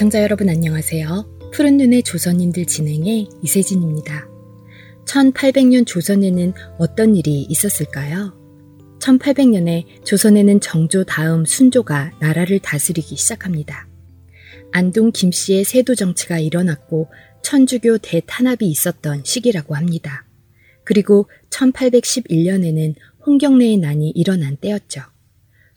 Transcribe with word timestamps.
애청자 0.00 0.22
여러분 0.22 0.48
안녕하세요. 0.48 1.50
푸른 1.52 1.76
눈의 1.76 2.04
조선님들 2.04 2.64
진행의 2.64 3.28
이세진입니다. 3.42 4.30
1800년 5.04 5.86
조선에는 5.86 6.54
어떤 6.78 7.16
일이 7.16 7.42
있었을까요? 7.42 8.32
1800년에 8.98 10.02
조선에는 10.06 10.60
정조 10.60 11.04
다음 11.04 11.44
순조가 11.44 12.12
나라를 12.18 12.60
다스리기 12.60 13.14
시작합니다. 13.14 13.88
안동 14.72 15.12
김씨의 15.12 15.64
세도 15.64 15.94
정치가 15.94 16.38
일어났고 16.38 17.08
천주교 17.42 17.98
대탄압이 17.98 18.66
있었던 18.66 19.24
시기라고 19.24 19.76
합니다. 19.76 20.24
그리고 20.82 21.28
1811년에는 21.50 22.94
홍경래의 23.26 23.76
난이 23.76 24.12
일어난 24.14 24.56
때였죠. 24.56 25.02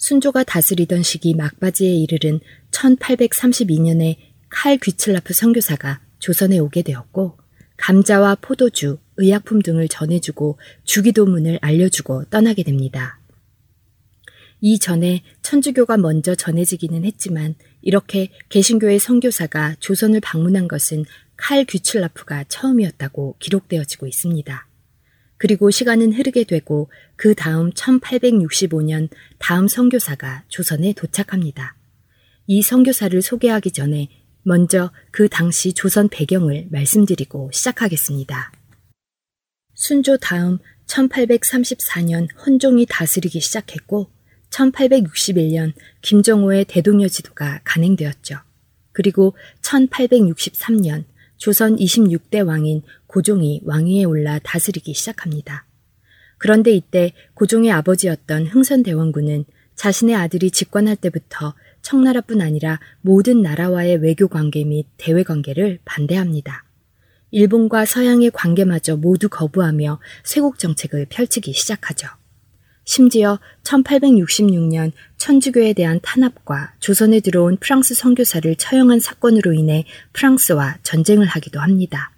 순조가 0.03 0.43
다스리던 0.43 1.01
시기 1.01 1.33
막바지에 1.33 1.89
이르른 1.89 2.41
1832년에 2.71 4.17
칼 4.49 4.77
귀칠라프 4.77 5.33
선교사가 5.33 6.01
조선에 6.19 6.59
오게 6.59 6.81
되었고 6.81 7.37
감자와 7.77 8.35
포도주, 8.41 8.97
의약품 9.15 9.61
등을 9.61 9.87
전해주고 9.87 10.59
주기도문을 10.83 11.59
알려주고 11.61 12.25
떠나게 12.25 12.63
됩니다. 12.63 13.21
이 14.59 14.77
전에 14.77 15.23
천주교가 15.41 15.95
먼저 15.95 16.35
전해지기는 16.35 17.05
했지만 17.05 17.55
이렇게 17.81 18.27
개신교의 18.49 18.99
선교사가 18.99 19.77
조선을 19.79 20.19
방문한 20.19 20.67
것은 20.67 21.05
칼 21.37 21.63
귀칠라프가 21.63 22.43
처음이었다고 22.49 23.37
기록되어지고 23.39 24.07
있습니다. 24.07 24.67
그리고 25.43 25.71
시간은 25.71 26.13
흐르게 26.13 26.45
되고 26.45 26.89
그 27.17 27.35
다음 27.35 27.69
1865년 27.71 29.09
다음 29.39 29.67
선교사가 29.67 30.45
조선에 30.47 30.93
도착합니다. 30.93 31.75
이 32.47 32.61
선교사를 32.61 33.21
소개하기 33.21 33.71
전에 33.71 34.07
먼저 34.43 34.93
그 35.11 35.27
당시 35.27 35.73
조선 35.73 36.07
배경을 36.07 36.67
말씀드리고 36.71 37.49
시작하겠습니다. 37.51 38.53
순조 39.73 40.15
다음 40.15 40.59
1834년 40.87 42.29
헌종이 42.45 42.85
다스리기 42.89 43.41
시작했고 43.41 44.09
1861년 44.49 45.73
김정호의 46.03 46.63
대동여 46.69 47.09
지도가 47.09 47.59
간행되었죠. 47.65 48.37
그리고 48.93 49.35
1863년 49.61 51.03
조선 51.35 51.75
26대 51.75 52.47
왕인 52.47 52.83
고종이 53.13 53.61
왕위에 53.63 54.05
올라 54.05 54.39
다스리기 54.39 54.95
시작합니다. 54.95 55.67
그런데 56.39 56.71
이때 56.71 57.13
고종의 57.35 57.69
아버지였던 57.71 58.47
흥선대원군은 58.47 59.45
자신의 59.75 60.15
아들이 60.15 60.49
집권할 60.49 60.95
때부터 60.95 61.53
청나라뿐 61.83 62.41
아니라 62.41 62.79
모든 63.01 63.43
나라와의 63.43 63.97
외교 63.97 64.27
관계 64.27 64.63
및 64.63 64.87
대외 64.97 65.21
관계를 65.21 65.77
반대합니다. 65.85 66.63
일본과 67.29 67.85
서양의 67.85 68.31
관계마저 68.31 68.97
모두 68.97 69.29
거부하며 69.29 69.99
쇄국 70.23 70.57
정책을 70.57 71.05
펼치기 71.07 71.53
시작하죠. 71.53 72.07
심지어 72.83 73.39
1866년 73.63 74.91
천주교에 75.17 75.73
대한 75.73 75.99
탄압과 76.01 76.73
조선에 76.79 77.19
들어온 77.19 77.57
프랑스 77.57 77.93
선교사를 77.93 78.55
처형한 78.55 78.99
사건으로 78.99 79.53
인해 79.53 79.85
프랑스와 80.13 80.79
전쟁을 80.81 81.27
하기도 81.27 81.59
합니다. 81.59 82.12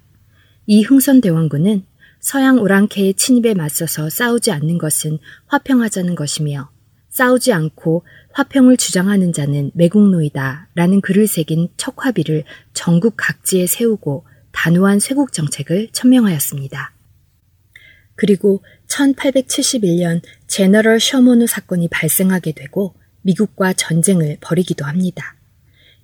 이 0.68 0.82
흥선 0.82 1.22
대원군은 1.22 1.86
서양 2.20 2.58
오랑캐의 2.58 3.14
침입에 3.14 3.54
맞서서 3.54 4.10
싸우지 4.10 4.52
않는 4.52 4.80
것은 4.80 5.20
화평하자는 5.46 6.16
것이며 6.16 6.72
싸우지 7.10 7.54
않고 7.54 8.04
화평을 8.34 8.78
주장하는 8.78 9.32
자는 9.32 9.72
매국노이다 9.76 10.70
라는 10.74 11.02
글을 11.02 11.28
새긴 11.28 11.70
척화비를 11.78 12.44
전국 12.74 13.14
각지에 13.16 13.68
세우고 13.68 14.26
단호한 14.52 15.00
쇄국 15.00 15.34
정책을 15.34 15.90
천명하였습니다. 15.92 16.94
그리고 18.16 18.64
1871년 18.88 20.22
제너럴 20.48 21.00
셔모누 21.00 21.46
사건이 21.48 21.90
발생하게 21.90 22.54
되고 22.54 22.96
미국과 23.22 23.74
전쟁을 23.74 24.38
벌이기도 24.42 24.86
합니다. 24.86 25.35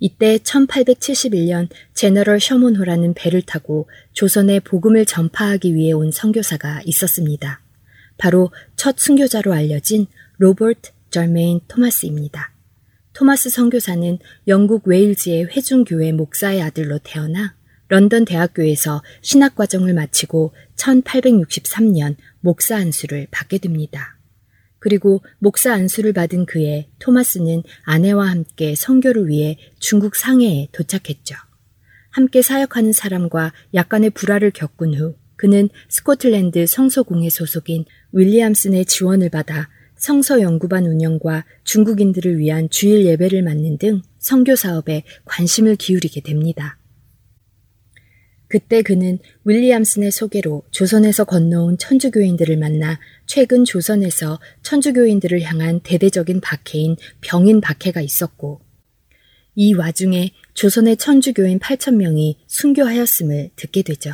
이때 0.04 0.36
1871년 0.38 1.68
제너럴 1.94 2.40
셔몬호라는 2.40 3.14
배를 3.14 3.40
타고 3.40 3.88
조선에 4.14 4.58
복음을 4.58 5.06
전파하기 5.06 5.76
위해 5.76 5.92
온 5.92 6.10
선교사가 6.10 6.82
있었습니다. 6.84 7.60
바로 8.18 8.50
첫 8.74 8.98
순교자로 8.98 9.52
알려진 9.52 10.08
로버트 10.38 10.90
절메인 11.10 11.60
토마스입니다. 11.68 12.52
토마스 13.12 13.48
선교사는 13.50 14.18
영국 14.48 14.88
웨일즈의 14.88 15.44
회중교회 15.44 16.10
목사의 16.10 16.62
아들로 16.62 16.98
태어나 16.98 17.54
런던 17.86 18.24
대학교에서 18.24 19.04
신학과정을 19.20 19.94
마치고 19.94 20.52
1863년 20.74 22.16
목사 22.40 22.74
안수를 22.74 23.28
받게 23.30 23.58
됩니다. 23.58 24.11
그리고 24.82 25.22
목사 25.38 25.72
안수를 25.72 26.12
받은 26.12 26.44
그해 26.44 26.88
토마스는 26.98 27.62
아내와 27.84 28.28
함께 28.28 28.74
선교를 28.74 29.28
위해 29.28 29.56
중국 29.78 30.16
상해에 30.16 30.66
도착했죠. 30.72 31.36
함께 32.10 32.42
사역하는 32.42 32.92
사람과 32.92 33.52
약간의 33.74 34.10
불화를 34.10 34.50
겪은 34.50 34.94
후 34.94 35.14
그는 35.36 35.68
스코틀랜드 35.88 36.66
성소공회 36.66 37.30
소속인 37.30 37.84
윌리암슨의 38.10 38.86
지원을 38.86 39.28
받아 39.30 39.68
성서 39.94 40.40
연구반 40.40 40.86
운영과 40.86 41.44
중국인들을 41.62 42.38
위한 42.38 42.68
주일 42.68 43.06
예배를 43.06 43.42
맡는 43.42 43.78
등 43.78 44.02
선교 44.18 44.56
사업에 44.56 45.04
관심을 45.26 45.76
기울이게 45.76 46.22
됩니다. 46.22 46.76
그때 48.52 48.82
그는 48.82 49.18
윌리암슨의 49.46 50.10
소개로 50.10 50.62
조선에서 50.72 51.24
건너온 51.24 51.78
천주교인들을 51.78 52.58
만나 52.58 53.00
최근 53.24 53.64
조선에서 53.64 54.38
천주교인들을 54.62 55.40
향한 55.40 55.80
대대적인 55.80 56.42
박해인 56.42 56.96
병인 57.22 57.62
박해가 57.62 58.02
있었고 58.02 58.60
이 59.54 59.72
와중에 59.72 60.32
조선의 60.52 60.98
천주교인 60.98 61.60
8천명이 61.60 62.36
순교하였음을 62.46 63.52
듣게 63.56 63.80
되죠. 63.80 64.12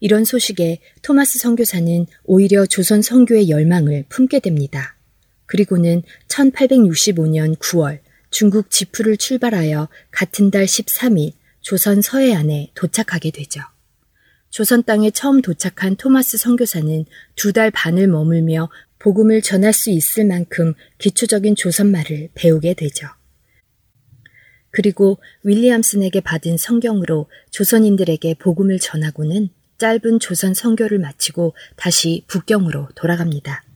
이런 0.00 0.24
소식에 0.24 0.78
토마스 1.02 1.38
선교사는 1.38 2.06
오히려 2.24 2.64
조선 2.64 3.02
선교의 3.02 3.50
열망을 3.50 4.06
품게 4.08 4.40
됩니다. 4.40 4.96
그리고는 5.44 6.04
1865년 6.28 7.58
9월 7.58 7.98
중국 8.30 8.70
지푸를 8.70 9.18
출발하여 9.18 9.90
같은 10.10 10.50
달 10.50 10.64
13일 10.64 11.37
조선 11.68 12.00
서해안에 12.00 12.70
도착하게 12.74 13.30
되죠. 13.30 13.60
조선 14.48 14.82
땅에 14.84 15.10
처음 15.10 15.42
도착한 15.42 15.96
토마스 15.96 16.38
선교사는 16.38 17.04
두 17.36 17.52
달 17.52 17.70
반을 17.70 18.06
머물며 18.08 18.70
복음을 18.98 19.42
전할 19.42 19.74
수 19.74 19.90
있을 19.90 20.24
만큼 20.24 20.72
기초적인 20.96 21.56
조선말을 21.56 22.30
배우게 22.32 22.72
되죠. 22.72 23.08
그리고 24.70 25.18
윌리암슨에게 25.42 26.22
받은 26.22 26.56
성경으로 26.56 27.28
조선인들에게 27.50 28.36
복음을 28.38 28.78
전하고는 28.78 29.50
짧은 29.76 30.20
조선 30.20 30.54
선교를 30.54 30.98
마치고 30.98 31.54
다시 31.76 32.24
북경으로 32.28 32.88
돌아갑니다. 32.94 33.67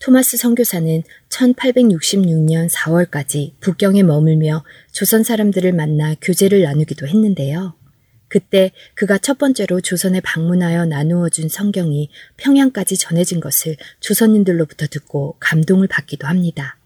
토마스 0.00 0.38
선교사는 0.38 1.02
1866년 1.28 2.70
4월까지 2.70 3.52
북경에 3.60 4.02
머물며 4.02 4.64
조선 4.92 5.22
사람들을 5.22 5.74
만나 5.74 6.14
교제를 6.22 6.62
나누기도 6.62 7.06
했는데요. 7.06 7.74
그때 8.28 8.72
그가 8.94 9.18
첫 9.18 9.36
번째로 9.36 9.82
조선에 9.82 10.20
방문하여 10.20 10.86
나누어 10.86 11.28
준 11.28 11.50
성경이 11.50 12.08
평양까지 12.38 12.96
전해진 12.96 13.40
것을 13.40 13.76
조선인들로부터 14.00 14.86
듣고 14.86 15.36
감동을 15.38 15.86
받기도 15.86 16.26
합니다. 16.26 16.78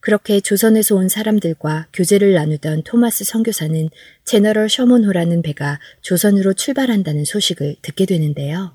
그렇게 0.00 0.40
조선에서 0.40 0.94
온 0.94 1.10
사람들과 1.10 1.88
교제를 1.92 2.32
나누던 2.32 2.84
토마스 2.84 3.24
선교사는 3.24 3.90
제너럴 4.24 4.70
셔먼호라는 4.70 5.42
배가 5.42 5.78
조선으로 6.00 6.54
출발한다는 6.54 7.26
소식을 7.26 7.76
듣게 7.82 8.06
되는데요. 8.06 8.72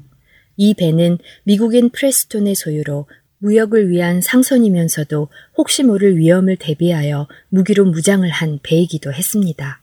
이 0.58 0.76
배는 0.76 1.18
미국인 1.46 1.90
프레스톤의 1.90 2.54
소유로 2.54 3.08
무역을 3.42 3.90
위한 3.90 4.22
상선이면서도 4.22 5.28
혹시 5.58 5.84
모를 5.84 6.16
위험을 6.16 6.58
대비하여 6.58 7.28
무기로 7.50 7.86
무장을 7.86 8.30
한 8.30 8.60
배이기도 8.62 9.12
했습니다. 9.12 9.82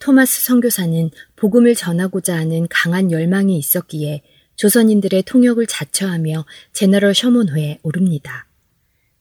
토마스 0.00 0.44
선교사는 0.44 1.10
복음을 1.36 1.74
전하고자 1.74 2.36
하는 2.36 2.66
강한 2.68 3.12
열망이 3.12 3.56
있었기에 3.56 4.22
조선인들의 4.56 5.22
통역을 5.22 5.66
자처하며 5.66 6.44
제너럴 6.72 7.14
셔몬호에 7.14 7.78
오릅니다. 7.82 8.46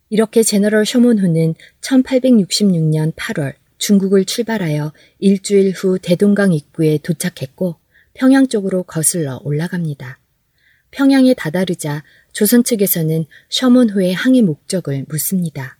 이렇게 0.10 0.42
제너럴 0.42 0.86
셔몬호는 0.86 1.54
1866년 1.82 3.14
8월 3.14 3.54
중국을 3.78 4.26
출발하여 4.26 4.92
일주일 5.20 5.72
후 5.72 6.00
대동강 6.00 6.54
입구에 6.54 6.98
도착했고 6.98 7.76
평양 8.14 8.48
쪽으로 8.48 8.84
거슬러 8.84 9.40
올라갑니다. 9.44 10.20
평양에 10.92 11.34
다다르자 11.34 12.04
조선 12.36 12.66
측에서는 12.66 13.26
셔몬호의 13.48 14.14
항해 14.14 14.42
목적을 14.42 15.06
묻습니다. 15.08 15.78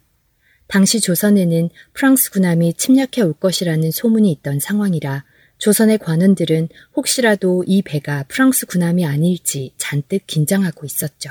당시 0.68 1.02
조선에는 1.02 1.70
프랑스 1.92 2.32
군함이 2.32 2.76
침략해 2.76 3.24
올 3.24 3.34
것이라는 3.34 3.92
소문이 3.92 4.32
있던 4.32 4.62
상황이라 4.62 5.26
조선의 5.58 5.98
관원들은 5.98 6.70
혹시라도 6.96 7.66
이 7.68 7.82
배가 7.82 8.24
프랑스 8.30 8.66
군함이 8.68 9.06
아닐지 9.06 9.74
잔뜩 9.76 10.26
긴장하고 10.28 10.86
있었죠. 10.86 11.30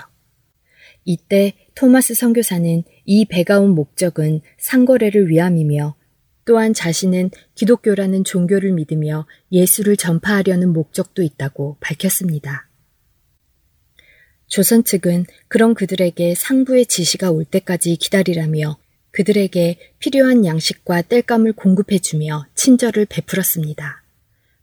이때 1.06 1.54
토마스 1.74 2.12
선교사는 2.12 2.84
이 3.06 3.24
배가 3.24 3.60
온 3.60 3.70
목적은 3.70 4.42
상거래를 4.58 5.30
위함이며 5.30 5.96
또한 6.44 6.74
자신은 6.74 7.30
기독교라는 7.54 8.24
종교를 8.24 8.72
믿으며 8.72 9.26
예수를 9.50 9.96
전파하려는 9.96 10.74
목적도 10.74 11.22
있다고 11.22 11.78
밝혔습니다. 11.80 12.68
조선 14.54 14.84
측은 14.84 15.26
그런 15.48 15.74
그들에게 15.74 16.36
상부의 16.36 16.86
지시가 16.86 17.32
올 17.32 17.44
때까지 17.44 17.96
기다리라며 17.96 18.78
그들에게 19.10 19.80
필요한 19.98 20.46
양식과 20.46 21.02
땔감을 21.02 21.54
공급해주며 21.54 22.46
친절을 22.54 23.06
베풀었습니다. 23.06 24.04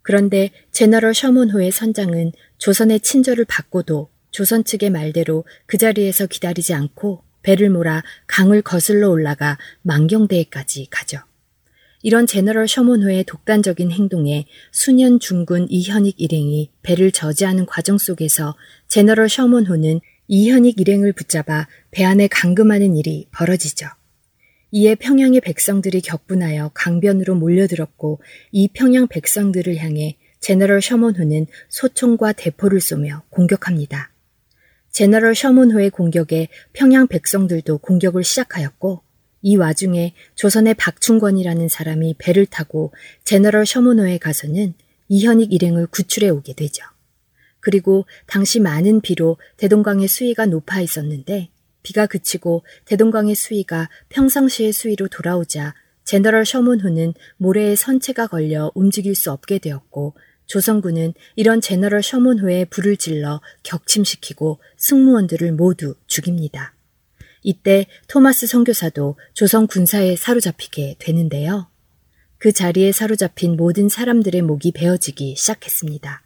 그런데 0.01 0.51
제너럴 0.71 1.13
셔먼호의 1.13 1.71
선장은 1.71 2.31
조선의 2.57 3.01
친절을 3.01 3.43
받고도 3.43 4.07
조선 4.29 4.63
측의 4.63 4.91
말대로 4.91 5.43
그 5.65 5.77
자리에서 5.77 6.25
기다리지 6.25 6.73
않고 6.73 7.25
배를 7.41 7.69
몰아 7.69 8.01
강을 8.27 8.61
거슬러 8.61 9.09
올라가 9.09 9.57
망경대에까지 9.81 10.87
가죠. 10.89 11.19
이런 12.03 12.25
제너럴 12.25 12.67
셔먼호의 12.67 13.25
독단적인 13.25 13.91
행동에 13.91 14.45
수년 14.71 15.19
중군 15.19 15.67
이현익 15.69 16.15
일행이 16.19 16.71
배를 16.81 17.11
저지하는 17.11 17.65
과정 17.65 17.97
속에서 17.97 18.55
제너럴 18.87 19.29
셔먼호는 19.29 20.01
이현익 20.27 20.79
일행을 20.79 21.13
붙잡아 21.13 21.67
배 21.91 22.03
안에 22.03 22.27
감금하는 22.27 22.95
일이 22.95 23.27
벌어지죠. 23.31 23.87
이에 24.71 24.95
평양의 24.95 25.41
백성들이 25.41 26.01
격분하여 26.01 26.71
강변으로 26.73 27.35
몰려들었고 27.35 28.21
이 28.51 28.69
평양 28.69 29.07
백성들을 29.07 29.75
향해 29.77 30.17
제너럴 30.39 30.81
셔먼호는 30.81 31.45
소총과 31.69 32.31
대포를 32.31 32.79
쏘며 32.79 33.23
공격합니다. 33.29 34.11
제너럴 34.91 35.35
셔먼호의 35.35 35.89
공격에 35.89 36.47
평양 36.73 37.07
백성들도 37.07 37.77
공격을 37.79 38.23
시작하였고 38.23 39.03
이 39.41 39.55
와중에 39.55 40.13
조선의 40.35 40.75
박충권이라는 40.75 41.67
사람이 41.67 42.15
배를 42.17 42.45
타고 42.45 42.93
제너럴 43.23 43.65
셔먼호에 43.65 44.17
가서는 44.17 44.73
이현익 45.07 45.51
일행을 45.51 45.87
구출해 45.87 46.29
오게 46.29 46.53
되죠. 46.53 46.83
그리고 47.59 48.05
당시 48.27 48.59
많은 48.59 49.01
비로 49.01 49.37
대동강의 49.57 50.07
수위가 50.07 50.45
높아 50.45 50.81
있었는데 50.81 51.49
비가 51.83 52.05
그치고 52.05 52.63
대동강의 52.85 53.35
수위가 53.35 53.89
평상시의 54.09 54.71
수위로 54.71 55.07
돌아오자 55.07 55.73
제너럴 56.03 56.45
셔먼호는 56.45 57.13
모래에 57.37 57.75
선체가 57.75 58.27
걸려 58.27 58.71
움직일 58.75 59.15
수 59.15 59.31
없게 59.31 59.59
되었고 59.59 60.15
조선군은 60.45 61.13
이런 61.35 61.61
제너럴 61.61 62.03
셔먼호에 62.03 62.65
불을 62.65 62.97
질러 62.97 63.41
격침시키고 63.63 64.59
승무원들을 64.77 65.53
모두 65.53 65.95
죽입니다. 66.07 66.73
이때 67.43 67.87
토마스 68.07 68.47
선교사도 68.47 69.15
조선 69.33 69.67
군사에 69.67 70.15
사로잡히게 70.15 70.97
되는데요. 70.99 71.67
그 72.37 72.51
자리에 72.51 72.91
사로잡힌 72.91 73.55
모든 73.55 73.89
사람들의 73.89 74.41
목이 74.41 74.71
베어지기 74.71 75.35
시작했습니다. 75.35 76.23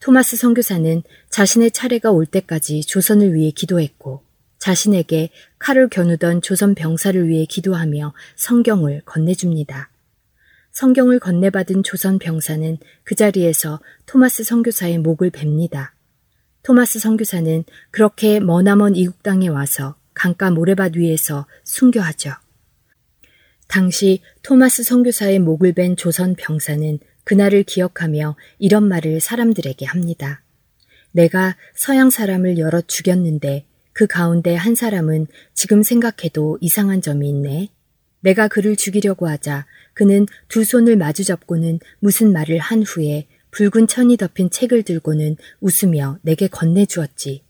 토마스 0.00 0.36
선교사는 0.36 1.02
자신의 1.30 1.72
차례가 1.72 2.10
올 2.10 2.26
때까지 2.26 2.82
조선을 2.82 3.34
위해 3.34 3.50
기도했고 3.50 4.22
자신에게 4.58 5.30
칼을 5.58 5.88
겨누던 5.88 6.42
조선 6.42 6.74
병사를 6.74 7.28
위해 7.28 7.46
기도하며 7.46 8.12
성경을 8.36 9.02
건네줍니다. 9.04 9.90
성경을 10.72 11.18
건네받은 11.18 11.82
조선 11.82 12.18
병사는 12.18 12.78
그 13.04 13.14
자리에서 13.14 13.80
토마스 14.06 14.44
선교사의 14.44 14.98
목을 14.98 15.30
뱁니다. 15.30 15.94
토마스 16.62 16.98
선교사는 16.98 17.64
그렇게 17.90 18.40
머나먼 18.40 18.94
이국 18.94 19.22
땅에 19.22 19.48
와서 19.48 19.96
강가 20.18 20.50
모래밭 20.50 20.96
위에서 20.96 21.46
순교하죠. 21.62 22.32
당시 23.68 24.20
토마스 24.42 24.82
선교사의 24.82 25.38
목을 25.38 25.74
벤 25.74 25.94
조선 25.94 26.34
병사는 26.34 26.98
그날을 27.22 27.62
기억하며 27.62 28.36
이런 28.58 28.88
말을 28.88 29.20
사람들에게 29.20 29.86
합니다. 29.86 30.42
내가 31.12 31.56
서양 31.74 32.10
사람을 32.10 32.58
여러 32.58 32.80
죽였는데 32.80 33.66
그 33.92 34.06
가운데 34.06 34.54
한 34.54 34.74
사람은 34.74 35.26
지금 35.54 35.82
생각해도 35.82 36.58
이상한 36.60 37.00
점이 37.00 37.28
있네. 37.28 37.68
내가 38.20 38.48
그를 38.48 38.74
죽이려고 38.74 39.28
하자 39.28 39.66
그는 39.94 40.26
두 40.48 40.64
손을 40.64 40.96
마주 40.96 41.22
잡고는 41.22 41.78
무슨 42.00 42.32
말을 42.32 42.58
한 42.58 42.82
후에 42.82 43.28
붉은 43.52 43.86
천이 43.86 44.16
덮인 44.16 44.50
책을 44.50 44.82
들고는 44.82 45.36
웃으며 45.60 46.18
내게 46.22 46.48
건네주었지. 46.48 47.44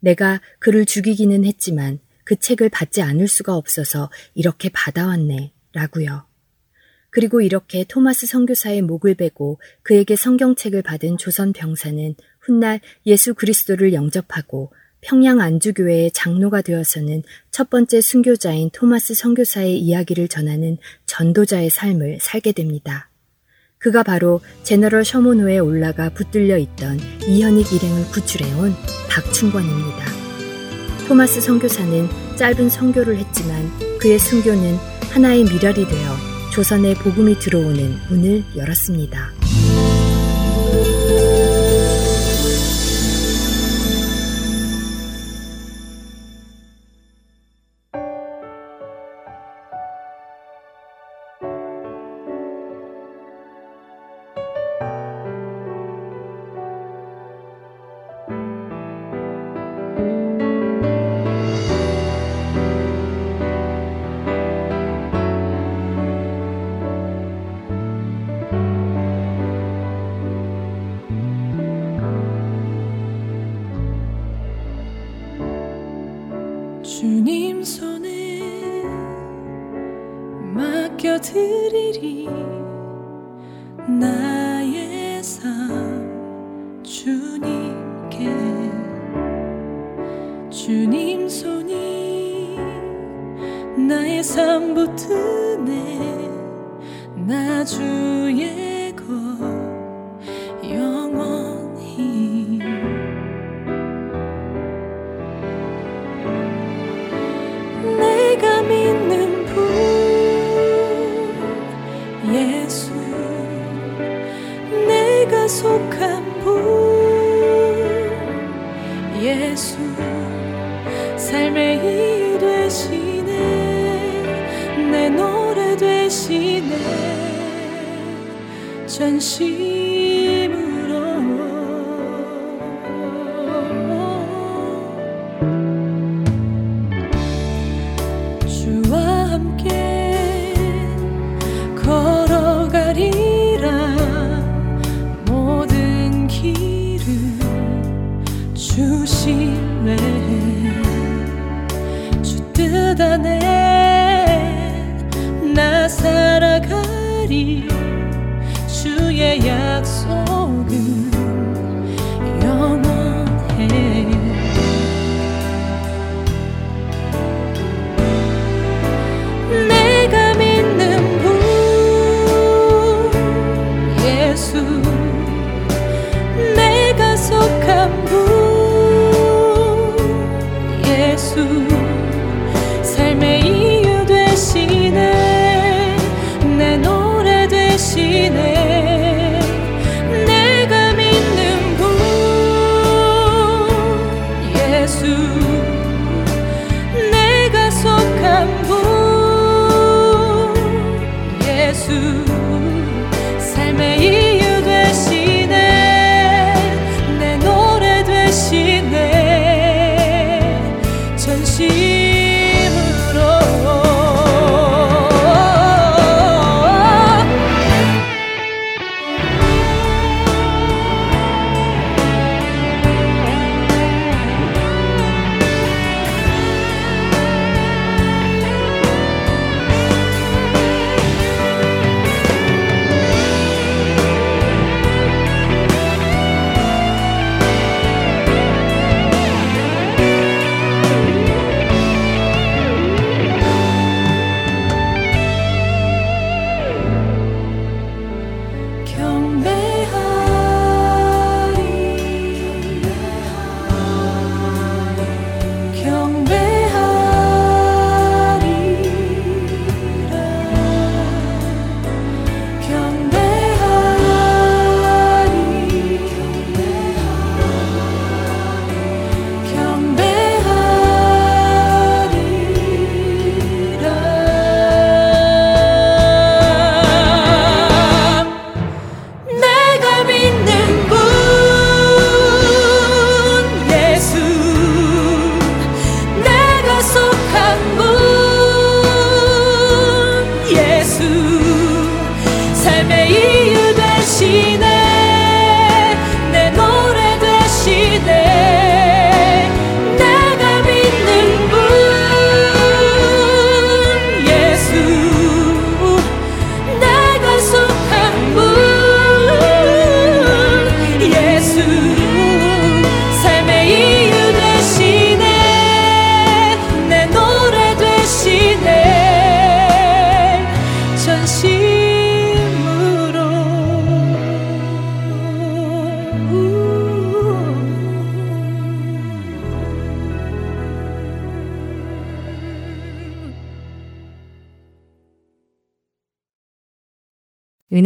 내가 0.00 0.40
그를 0.58 0.84
죽이기는 0.84 1.44
했지만 1.44 2.00
그 2.28 2.36
책을 2.36 2.68
받지 2.68 3.00
않을 3.00 3.26
수가 3.26 3.54
없어서 3.54 4.10
이렇게 4.34 4.68
받아왔네. 4.68 5.54
라고요. 5.72 6.26
그리고 7.08 7.40
이렇게 7.40 7.84
토마스 7.84 8.26
선교사의 8.26 8.82
목을 8.82 9.14
베고 9.14 9.58
그에게 9.82 10.14
성경책을 10.14 10.82
받은 10.82 11.16
조선 11.16 11.54
병사는 11.54 12.14
훗날 12.38 12.80
예수 13.06 13.32
그리스도를 13.32 13.94
영접하고 13.94 14.74
평양 15.00 15.40
안주교회의 15.40 16.10
장로가 16.10 16.60
되어서는 16.60 17.22
첫 17.50 17.70
번째 17.70 18.02
순교자인 18.02 18.68
토마스 18.74 19.14
선교사의 19.14 19.78
이야기를 19.78 20.28
전하는 20.28 20.76
전도자의 21.06 21.70
삶을 21.70 22.18
살게 22.20 22.52
됩니다. 22.52 23.08
그가 23.78 24.02
바로 24.02 24.42
제너럴 24.64 25.06
셔몬호에 25.06 25.60
올라가 25.60 26.10
붙들려 26.10 26.58
있던 26.58 27.00
이현익 27.26 27.72
일행을 27.72 28.04
구출해온 28.12 28.74
박충권입니다. 29.08 30.27
토마스 31.08 31.40
선교사는 31.40 32.06
짧은 32.36 32.68
선교를 32.68 33.16
했지만 33.16 33.72
그의 33.98 34.18
순교는 34.18 34.76
하나의 35.10 35.44
미랄이 35.44 35.88
되어 35.88 36.16
조선의 36.52 36.96
복음이 36.96 37.38
들어오는 37.38 37.96
문을 38.10 38.44
열었습니다. 38.54 39.47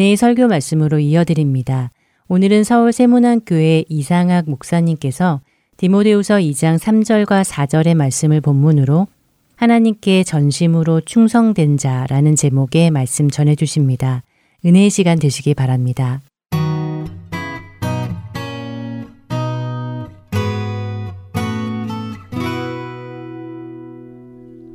은혜의 0.02 0.16
설교 0.16 0.48
말씀으로 0.48 0.98
이어드립니다. 0.98 1.92
오늘은 2.26 2.64
서울 2.64 2.92
세문안교회 2.92 3.84
이상학 3.88 4.50
목사님께서 4.50 5.40
디모데후서 5.76 6.38
2장 6.38 6.76
3절과 6.76 7.44
4절의 7.44 7.94
말씀을 7.94 8.40
본문으로 8.40 9.06
하나님께 9.54 10.24
전심으로 10.24 11.02
충성된 11.02 11.76
자라는 11.76 12.34
제목의 12.34 12.90
말씀 12.90 13.30
전해 13.30 13.54
주십니다. 13.54 14.24
은혜의 14.66 14.90
시간 14.90 15.20
되시기 15.20 15.54
바랍니다. 15.54 16.20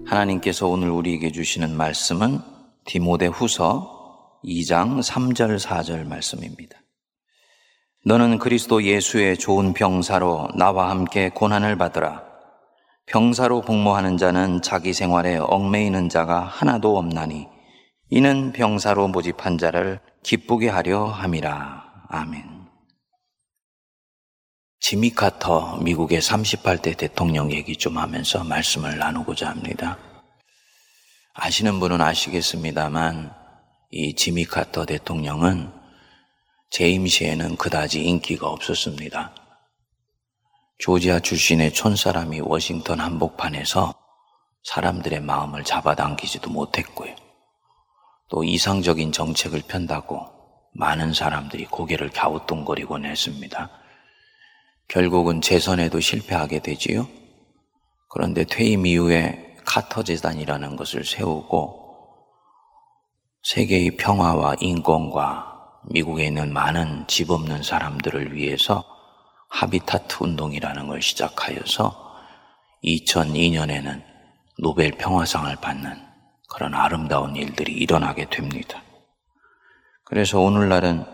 하나님께서 0.05 0.69
오늘 0.69 0.89
우리에게 0.89 1.33
주시는 1.33 1.75
말씀은 1.75 2.39
디모데 2.85 3.25
후서 3.25 3.96
2장 4.43 5.01
3절 5.01 5.59
4절 5.59 6.07
말씀입니다. 6.07 6.77
너는 8.05 8.39
그리스도 8.39 8.83
예수의 8.83 9.37
좋은 9.37 9.73
병사로 9.73 10.49
나와 10.55 10.89
함께 10.89 11.29
고난을 11.29 11.77
받으라. 11.77 12.23
병사로 13.05 13.61
복무하는 13.61 14.17
자는 14.17 14.61
자기 14.61 14.93
생활에 14.93 15.37
얽매이는 15.37 16.09
자가 16.09 16.41
하나도 16.41 16.97
없나니 16.97 17.47
이는 18.09 18.53
병사로 18.53 19.09
모집한 19.09 19.57
자를 19.57 19.99
기쁘게 20.23 20.69
하려 20.69 21.05
함이라. 21.05 22.05
아멘. 22.09 22.67
지미 24.79 25.09
카터 25.09 25.77
미국의 25.81 26.21
38대 26.21 26.95
대통령 26.95 27.51
얘기 27.51 27.75
좀 27.75 27.97
하면서 27.97 28.43
말씀을 28.43 28.97
나누고자 28.97 29.49
합니다. 29.49 29.97
아시는 31.33 31.79
분은 31.79 31.99
아시겠습니다만 31.99 33.46
이 33.89 34.15
지미 34.15 34.43
카터 34.43 34.85
대통령은 34.85 35.71
재임 36.69 37.07
시에는 37.07 37.55
그다지 37.55 38.03
인기가 38.03 38.47
없었습니다. 38.49 39.33
조지아 40.79 41.21
출신의 41.21 41.71
촌사람이 41.71 42.41
워싱턴 42.41 42.99
한복판에서 42.99 43.95
사람들의 44.63 45.21
마음을 45.21 45.63
잡아당기지도 45.63 46.49
못했고요. 46.49 47.15
또 48.29 48.43
이상적인 48.43 49.13
정책을 49.13 49.61
편다고 49.69 50.27
많은 50.73 51.13
사람들이 51.13 51.65
고개를 51.65 52.09
갸우뚱거리곤 52.09 53.05
했습니다. 53.05 53.69
결국은 54.89 55.39
재선에도 55.39 56.01
실패하게 56.01 56.59
되지요. 56.59 57.07
그런데 58.09 58.43
퇴임 58.43 58.85
이후에 58.85 59.55
카터 59.63 60.03
재단이라는 60.03 60.75
것을 60.75 61.05
세우고 61.05 61.86
세계의 63.43 63.97
평화와 63.97 64.55
인권과 64.59 65.81
미국에 65.89 66.25
있는 66.25 66.51
많은 66.51 67.05
집 67.07 67.29
없는 67.29 67.63
사람들을 67.63 68.33
위해서 68.35 68.83
하비타트 69.49 70.17
운동이라는 70.21 70.87
걸 70.87 71.01
시작하여서 71.01 72.07
2002년에는 72.83 74.03
노벨 74.59 74.91
평화상을 74.91 75.55
받는 75.57 76.07
그런 76.49 76.73
아름다운 76.73 77.35
일들이 77.35 77.73
일어나게 77.73 78.29
됩니다. 78.29 78.81
그래서 80.03 80.39
오늘날은 80.39 81.05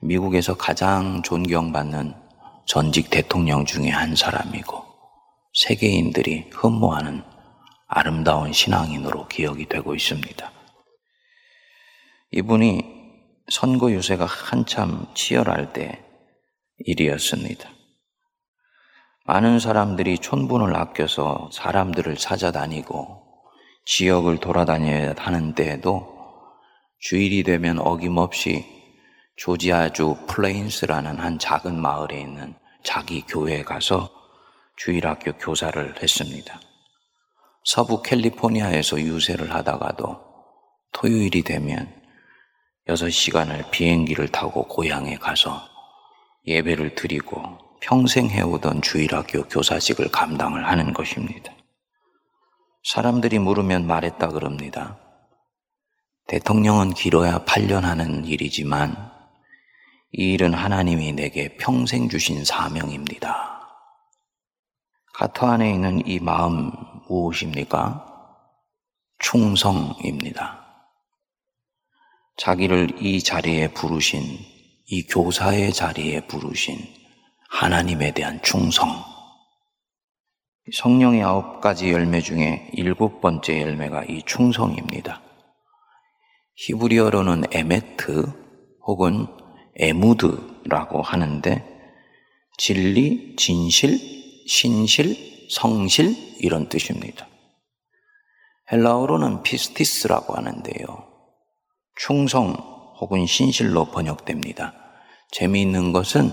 미국에서 0.00 0.56
가장 0.56 1.22
존경받는 1.22 2.14
전직 2.66 3.10
대통령 3.10 3.64
중에 3.64 3.88
한 3.90 4.14
사람이고 4.16 4.84
세계인들이 5.54 6.50
흠모하는 6.50 7.22
아름다운 7.86 8.52
신앙인으로 8.52 9.28
기억이 9.28 9.66
되고 9.66 9.94
있습니다. 9.94 10.53
이분이 12.36 12.82
선거 13.48 13.92
유세가 13.92 14.24
한참 14.24 15.06
치열할 15.14 15.72
때 15.72 16.04
일이었습니다. 16.78 17.70
많은 19.24 19.60
사람들이 19.60 20.18
촌분을 20.18 20.74
아껴서 20.74 21.48
사람들을 21.52 22.16
찾아다니고 22.16 23.22
지역을 23.86 24.38
돌아다녀야 24.38 25.14
하는 25.16 25.54
때에도 25.54 26.12
주일이 26.98 27.44
되면 27.44 27.78
어김없이 27.78 28.66
조지아주 29.36 30.26
플레인스라는 30.26 31.20
한 31.20 31.38
작은 31.38 31.80
마을에 31.80 32.20
있는 32.20 32.54
자기 32.82 33.22
교회에 33.22 33.62
가서 33.62 34.10
주일학교 34.76 35.34
교사를 35.34 36.02
했습니다. 36.02 36.60
서부 37.62 38.02
캘리포니아에서 38.02 39.00
유세를 39.00 39.54
하다가도 39.54 40.18
토요일이 40.92 41.42
되면 41.42 42.03
6시간을 42.88 43.70
비행기를 43.70 44.28
타고 44.28 44.64
고향에 44.64 45.16
가서 45.16 45.62
예배를 46.46 46.94
드리고 46.94 47.58
평생 47.80 48.28
해오던 48.28 48.82
주일학교 48.82 49.44
교사직을 49.44 50.10
감당을 50.10 50.66
하는 50.66 50.92
것입니다. 50.92 51.52
사람들이 52.84 53.38
물으면 53.38 53.86
말했다 53.86 54.28
그럽니다. 54.28 54.98
대통령은 56.26 56.94
길어야 56.94 57.44
8년 57.44 57.82
하는 57.82 58.24
일이지만 58.24 59.12
이 60.12 60.34
일은 60.34 60.54
하나님이 60.54 61.12
내게 61.12 61.56
평생 61.56 62.08
주신 62.08 62.44
사명입니다. 62.44 63.54
가터 65.14 65.46
안에 65.46 65.72
있는 65.72 66.06
이 66.06 66.18
마음 66.18 66.72
무엇입니까? 67.08 68.06
충성입니다. 69.18 70.63
자기를 72.36 73.00
이 73.00 73.22
자리에 73.22 73.68
부르신, 73.68 74.20
이 74.86 75.06
교사의 75.06 75.72
자리에 75.72 76.26
부르신 76.26 76.78
하나님에 77.48 78.12
대한 78.12 78.42
충성. 78.42 78.88
성령의 80.72 81.22
아홉 81.22 81.60
가지 81.60 81.92
열매 81.92 82.20
중에 82.20 82.70
일곱 82.72 83.20
번째 83.20 83.60
열매가 83.60 84.04
이 84.04 84.22
충성입니다. 84.22 85.22
히브리어로는 86.56 87.44
에메트 87.52 88.32
혹은 88.86 89.26
에무나라고 89.76 91.02
하는데 91.02 91.64
진리, 92.58 93.36
진실, 93.36 93.98
신실, 94.48 95.48
성실 95.50 96.16
이런 96.40 96.68
뜻입니다. 96.68 97.28
헬라어로는 98.72 99.42
피스티스라고 99.42 100.34
하는데요. 100.34 101.13
충성 101.96 102.52
혹은 103.00 103.26
신실로 103.26 103.86
번역됩니다. 103.86 104.74
재미있는 105.30 105.92
것은 105.92 106.32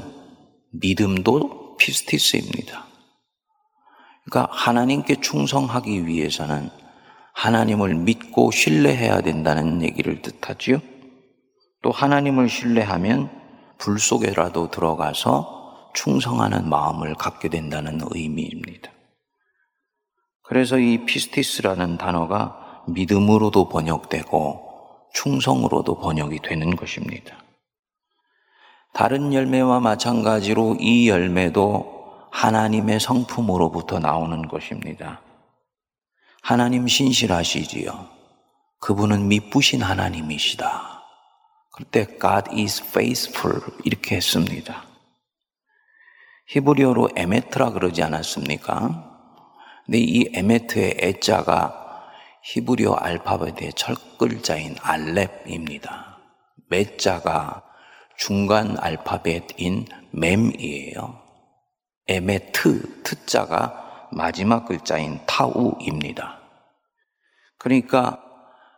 믿음도 0.74 1.76
피스티스입니다. 1.78 2.86
그러니까 4.26 4.54
하나님께 4.54 5.21
충성하기 5.21 6.06
위해서는 6.06 6.69
하나님을 7.34 7.95
믿고 7.95 8.52
신뢰해야 8.52 9.21
된다는 9.21 9.82
얘기를 9.82 10.21
뜻하지요. 10.21 10.80
또 11.82 11.91
하나님을 11.91 12.47
신뢰하면 12.47 13.30
불 13.80 14.00
속에라도 14.00 14.69
들어가서 14.69 15.91
충성하는 15.95 16.69
마음을 16.69 17.15
갖게 17.15 17.50
된다는 17.50 18.00
의미입니다. 18.12 18.91
그래서 20.43 20.78
이 20.78 21.06
피스티스라는 21.06 21.97
단어가 21.97 22.84
믿음으로도 22.88 23.69
번역되고 23.69 24.70
충성으로도 25.13 26.00
번역이 26.00 26.39
되는 26.39 26.76
것입니다. 26.76 27.38
다른 28.93 29.34
열매와 29.34 29.80
마찬가지로 29.80 30.78
이 30.80 31.10
열매도 31.10 32.28
하나님의 32.32 33.00
성품으로부터 33.00 34.00
나오는 34.00 34.47
것입니다. 34.47 35.21
하나님 36.41 36.88
신실하시지요. 36.88 38.10
그분은 38.80 39.28
미쁘신 39.28 39.82
하나님이시다. 39.82 41.04
그때 41.71 42.06
God 42.19 42.50
is 42.52 42.84
faithful 42.84 43.62
이렇게 43.84 44.15
했습니다. 44.15 44.84
히브리어로 46.47 47.10
에메트라 47.15 47.71
그러지 47.71 48.04
않았습니까? 48.04 49.10
근데 49.86 50.00
이 50.00 50.30
에메트의 50.34 50.97
애자가 51.02 51.80
히브리어 52.43 52.93
알파벳의 52.93 53.73
첫 53.75 54.17
글자인 54.17 54.75
알렙입니다. 54.82 56.17
메자가 56.69 57.63
중간 58.17 58.77
알파벳인 58.80 59.86
맴이에요. 60.12 61.21
에메트, 62.08 63.04
트자가 63.04 64.10
마지막 64.12 64.65
글자인 64.65 65.19
타우입니다. 65.27 66.39
그러니까 67.58 68.19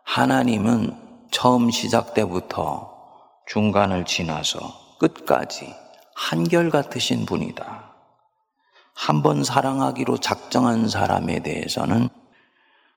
하나님은 0.05 1.27
처음 1.31 1.71
시작 1.71 2.13
때부터 2.13 2.93
중간을 3.47 4.05
지나서 4.05 4.59
끝까지 4.99 5.73
한결같으신 6.15 7.25
분이다. 7.25 7.91
한 8.95 9.23
번 9.23 9.43
사랑하기로 9.43 10.17
작정한 10.19 10.87
사람에 10.87 11.39
대해서는 11.39 12.09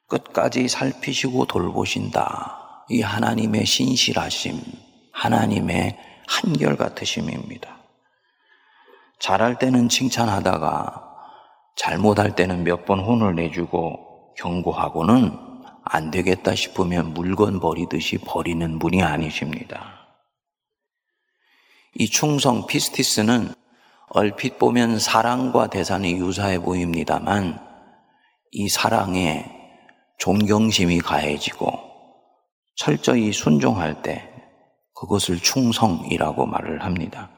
끝까지 0.08 0.68
살피시고 0.68 1.46
돌보신다. 1.46 2.84
이 2.88 3.02
하나님의 3.02 3.66
신실하심, 3.66 4.60
하나님의 5.12 5.98
한결같으심입니다. 6.28 7.76
잘할 9.18 9.58
때는 9.58 9.88
칭찬하다가 9.88 11.02
잘못할 11.76 12.34
때는 12.36 12.64
몇 12.64 12.84
번 12.84 13.00
혼을 13.00 13.34
내주고 13.34 14.34
경고하고는 14.36 15.32
안 15.84 16.10
되겠다 16.10 16.54
싶으면 16.54 17.14
물건 17.14 17.60
버리듯이 17.60 18.18
버리는 18.18 18.78
분이 18.78 19.02
아니십니다. 19.02 20.06
이 21.94 22.08
충성 22.08 22.66
피스티스는 22.66 23.54
얼핏 24.08 24.58
보면 24.58 24.98
사랑과 24.98 25.68
대산이 25.68 26.12
유사해 26.12 26.58
보입니다만 26.60 27.58
이 28.52 28.68
사랑에 28.68 29.55
존경심이 30.18 31.00
가해지고 31.00 31.72
철저히 32.74 33.32
순종할 33.32 34.02
때 34.02 34.28
그것을 34.94 35.38
충성이라고 35.38 36.46
말을 36.46 36.84
합니다. 36.84 37.30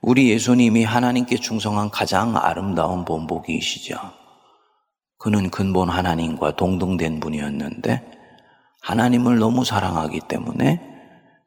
우리 0.00 0.30
예수님이 0.30 0.84
하나님께 0.84 1.36
충성한 1.36 1.90
가장 1.90 2.36
아름다운 2.36 3.04
본보기이시죠. 3.04 3.96
그는 5.18 5.50
근본 5.50 5.88
하나님과 5.88 6.56
동등된 6.56 7.20
분이었는데 7.20 8.12
하나님을 8.82 9.38
너무 9.38 9.64
사랑하기 9.64 10.20
때문에 10.28 10.80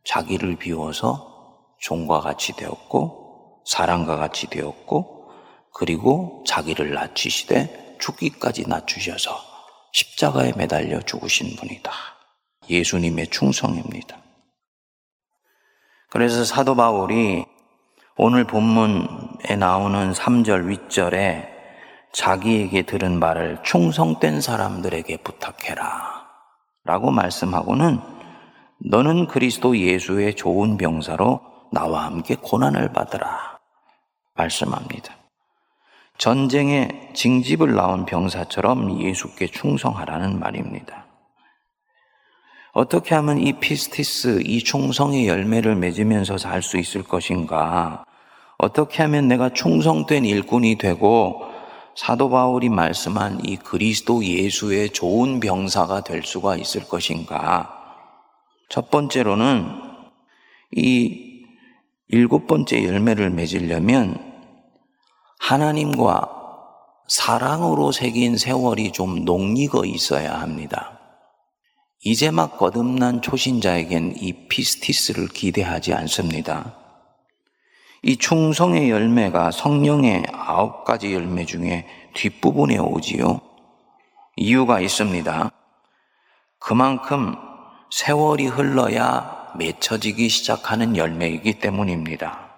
자기를 0.06 0.58
비워서 0.58 1.30
종과 1.80 2.22
같이 2.22 2.54
되었고 2.54 3.62
사랑과 3.66 4.18
같이 4.18 4.48
되었고 4.48 5.30
그리고 5.74 6.44
자기를 6.48 6.94
낮추시되 6.94 7.98
죽기까지 8.00 8.68
낮추셔서 8.68 9.49
십자가에 9.92 10.54
매달려 10.56 11.02
죽으신 11.02 11.56
분이다. 11.56 11.92
예수님의 12.70 13.28
충성입니다. 13.28 14.18
그래서 16.10 16.44
사도 16.44 16.76
바울이 16.76 17.46
오늘 18.18 18.46
본문에 18.46 19.56
나오는 19.58 20.12
3절 20.12 20.68
윗절에 20.68 21.48
자기에게 22.12 22.82
들은 22.84 23.20
말을 23.20 23.60
충성된 23.64 24.42
사람들에게 24.42 25.18
부탁해라. 25.18 26.28
라고 26.84 27.12
말씀하고는 27.12 28.00
너는 28.90 29.28
그리스도 29.28 29.78
예수의 29.78 30.36
좋은 30.36 30.78
병사로 30.78 31.42
나와 31.72 32.06
함께 32.06 32.36
고난을 32.36 32.94
받으라. 32.94 33.60
말씀합니다. 34.34 35.19
전쟁에 36.20 36.90
징집을 37.14 37.76
나온 37.76 38.06
병사처럼 38.06 39.02
예수께 39.02 39.48
충성하라는 39.48 40.38
말입니다. 40.38 41.06
어떻게 42.74 43.16
하면 43.16 43.40
이 43.40 43.54
피스티스, 43.54 44.42
이 44.46 44.62
충성의 44.62 45.30
열매를 45.30 45.76
맺으면서 45.78 46.38
살 46.38 46.62
수 46.62 46.78
있을 46.78 47.04
것인가? 47.04 48.04
어떻게 48.58 49.02
하면 49.04 49.30
내가 49.30 49.50
충성된 49.50 50.26
일꾼이 50.26 50.78
되고 50.78 51.42
사도 51.96 52.30
바울이 52.30 52.68
말씀한 52.68 53.46
이 53.46 53.56
그리스도 53.56 54.24
예수의 54.24 54.90
좋은 54.90 55.40
병사가 55.40 56.02
될 56.02 56.24
수가 56.24 56.58
있을 56.58 56.86
것인가? 56.86 57.74
첫 58.68 58.92
번째로는 58.92 59.70
이 60.76 61.46
일곱 62.10 62.46
번째 62.46 62.84
열매를 62.84 63.30
맺으려면 63.30 64.29
하나님과 65.40 66.36
사랑으로 67.08 67.92
새긴 67.92 68.38
세월이 68.38 68.92
좀 68.92 69.26
녹익어 69.26 69.86
있어야 69.86 70.40
합니다. 70.40 71.00
이제 72.02 72.30
막 72.30 72.58
거듭난 72.58 73.22
초신자에겐 73.22 74.16
이 74.18 74.48
피스티스를 74.48 75.28
기대하지 75.30 75.94
않습니다. 75.94 76.76
이 78.04 78.16
충성의 78.16 78.90
열매가 78.90 79.52
성령의 79.52 80.26
아홉 80.32 80.86
가지 80.86 81.14
열매 81.14 81.46
중에 81.46 81.86
뒷부분에 82.14 82.78
오지요. 82.78 83.42
이유가 84.38 84.80
있습니다. 84.80 85.52
그만큼 86.60 87.36
세월이 87.92 88.48
흘러야 88.48 89.52
맺혀지기 89.58 90.30
시작하는 90.30 90.96
열매이기 90.96 91.60
때문입니다. 91.60 92.49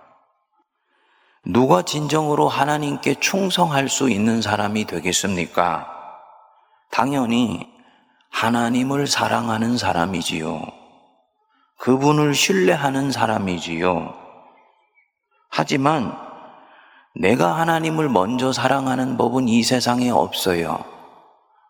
누가 1.45 1.81
진정으로 1.81 2.47
하나님께 2.47 3.15
충성할 3.15 3.89
수 3.89 4.09
있는 4.09 4.43
사람이 4.43 4.85
되겠습니까? 4.85 5.87
당연히 6.91 7.67
하나님을 8.29 9.07
사랑하는 9.07 9.77
사람이지요. 9.77 10.61
그분을 11.79 12.35
신뢰하는 12.35 13.11
사람이지요. 13.11 14.13
하지만 15.49 16.15
내가 17.15 17.57
하나님을 17.57 18.07
먼저 18.07 18.53
사랑하는 18.53 19.17
법은 19.17 19.47
이 19.47 19.63
세상에 19.63 20.11
없어요. 20.11 20.85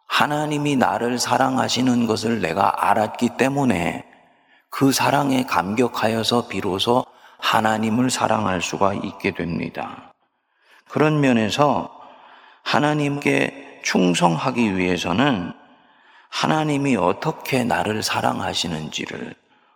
하나님이 0.05 0.75
나를 0.75 1.17
사랑하시는 1.17 2.07
것을 2.07 2.41
내가 2.41 2.89
알았기 2.89 3.37
때문에 3.37 4.05
그 4.69 4.91
사랑에 4.91 5.43
감격하여서 5.45 6.49
비로소 6.49 7.05
하나님을 7.41 8.09
사랑할 8.09 8.61
수가 8.61 8.93
있게 8.93 9.31
됩니다. 9.31 10.13
그런 10.87 11.19
면에서 11.19 11.89
하나님께 12.63 13.81
충성하기 13.83 14.77
위해서는 14.77 15.53
하나님이 16.29 16.95
어떻게 16.95 17.63
나를 17.63 18.03
사랑하시는지를 18.03 19.35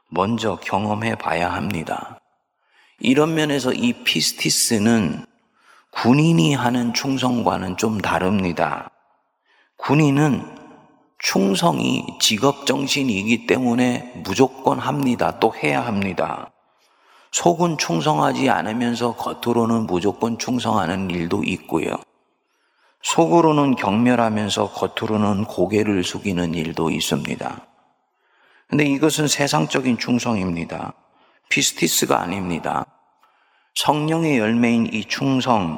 먼저 0.10 0.58
경험해 0.62 1.16
봐야 1.16 1.52
합니다. 1.52 2.20
이런 3.00 3.34
면에서 3.34 3.74
이 3.74 3.92
피스티스는 4.04 5.26
군인이 5.92 6.54
하는 6.54 6.94
충성과는 6.94 7.78
좀 7.78 8.00
다릅니다. 8.00 8.90
군인은 9.78 10.56
충성이 11.18 12.06
직업 12.20 12.66
정신이기 12.66 13.48
때문에 13.48 14.22
무조건 14.24 14.80
합니다. 14.80 15.40
또 15.40 15.54
해야 15.56 15.86
합니다. 15.86 16.52
속은 17.36 17.78
충성하지 17.78 18.50
않으면서 18.50 19.14
겉으로는 19.16 19.88
무조건 19.88 20.38
충성하는 20.38 21.10
일도 21.10 21.44
있고요. 21.44 21.98
속으로는 23.04 23.76
경멸하면서 23.76 24.70
겉으로는 24.70 25.44
고개를 25.44 26.06
숙이는 26.06 26.54
일도 26.54 26.92
있습니다. 26.92 27.62
근데 28.70 28.86
이것은 28.86 29.28
세상적인 29.28 29.98
충성입니다. 29.98 30.94
피스티스가 31.50 32.22
아닙니다. 32.22 32.86
성령의 33.74 34.40
열매인 34.40 34.88
이 34.94 35.04
충성, 35.04 35.78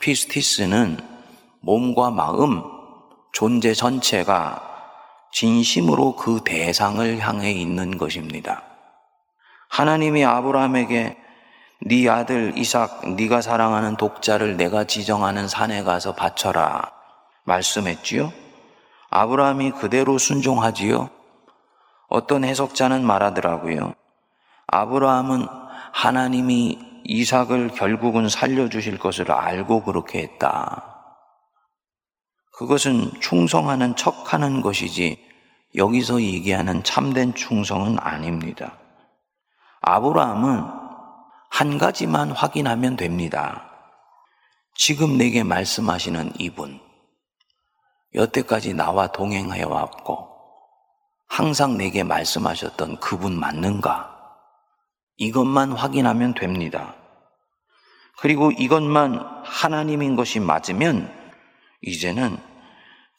피스티스는 0.00 0.96
몸과 1.60 2.12
마음, 2.12 2.62
존재 3.34 3.74
전체가 3.74 4.62
진심으로 5.32 6.16
그 6.16 6.40
대상을 6.42 7.18
향해 7.18 7.52
있는 7.52 7.98
것입니다. 7.98 8.73
하나님이 9.74 10.24
아브라함에게 10.24 11.16
네 11.80 12.08
아들 12.08 12.56
이삭 12.56 13.16
네가 13.16 13.40
사랑하는 13.40 13.96
독자를 13.96 14.56
내가 14.56 14.84
지정하는 14.84 15.48
산에 15.48 15.82
가서 15.82 16.14
바쳐라 16.14 16.92
말씀했지요. 17.42 18.32
아브라함이 19.10 19.72
그대로 19.72 20.16
순종하지요. 20.16 21.10
어떤 22.08 22.44
해석자는 22.44 23.04
말하더라고요. 23.04 23.94
아브라함은 24.68 25.48
하나님이 25.92 26.78
이삭을 27.02 27.70
결국은 27.70 28.28
살려주실 28.28 29.00
것을 29.00 29.32
알고 29.32 29.82
그렇게 29.82 30.20
했다. 30.20 30.84
그것은 32.52 33.10
충성하는 33.20 33.96
척 33.96 34.32
하는 34.32 34.60
것이지 34.60 35.18
여기서 35.74 36.22
얘기하는 36.22 36.84
참된 36.84 37.34
충성은 37.34 37.96
아닙니다. 37.98 38.78
아브라함은 39.86 40.64
한 41.50 41.78
가지만 41.78 42.30
확인하면 42.32 42.96
됩니다. 42.96 43.70
지금 44.74 45.16
내게 45.16 45.44
말씀하시는 45.44 46.32
이분, 46.38 46.80
여태까지 48.14 48.74
나와 48.74 49.06
동행하여 49.08 49.68
왔고, 49.68 50.28
항상 51.28 51.76
내게 51.76 52.02
말씀하셨던 52.02 52.98
그분 52.98 53.38
맞는가? 53.38 54.10
이것만 55.16 55.72
확인하면 55.72 56.34
됩니다. 56.34 56.96
그리고 58.18 58.50
이것만 58.50 59.42
하나님인 59.44 60.16
것이 60.16 60.40
맞으면, 60.40 61.12
이제는 61.82 62.38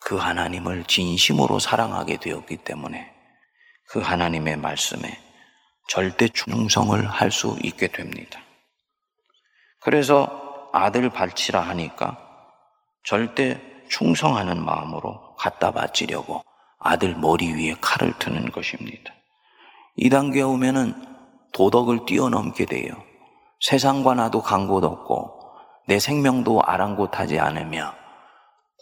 그 0.01 0.17
하나님을 0.17 0.83
진심으로 0.85 1.59
사랑하게 1.59 2.17
되었기 2.17 2.57
때문에 2.57 3.13
그 3.87 3.99
하나님의 3.99 4.57
말씀에 4.57 5.24
절대 5.87 6.27
충성을 6.27 7.05
할 7.07 7.31
수 7.31 7.57
있게 7.63 7.87
됩니다. 7.87 8.39
그래서 9.79 10.69
아들 10.73 11.09
발치라 11.09 11.61
하니까 11.61 12.17
절대 13.03 13.61
충성하는 13.89 14.63
마음으로 14.63 15.35
갖다 15.35 15.71
바치려고 15.71 16.43
아들 16.79 17.15
머리 17.15 17.53
위에 17.53 17.75
칼을 17.81 18.13
트는 18.19 18.51
것입니다. 18.51 19.13
이 19.95 20.09
단계에 20.09 20.41
오면은 20.41 20.93
도덕을 21.53 22.05
뛰어넘게 22.05 22.65
돼요. 22.65 22.93
세상과 23.61 24.15
나도 24.15 24.41
간 24.41 24.67
곳 24.67 24.83
없고 24.83 25.39
내 25.87 25.99
생명도 25.99 26.61
아랑곳하지 26.63 27.39
않으며 27.39 27.93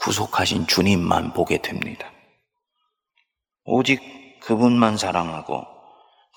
구속하신 0.01 0.67
주님만 0.67 1.33
보게 1.33 1.57
됩니다. 1.61 2.09
오직 3.65 4.01
그분만 4.41 4.97
사랑하고 4.97 5.65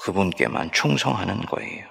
그분께만 0.01 0.73
충성하는 0.73 1.43
거예요. 1.47 1.87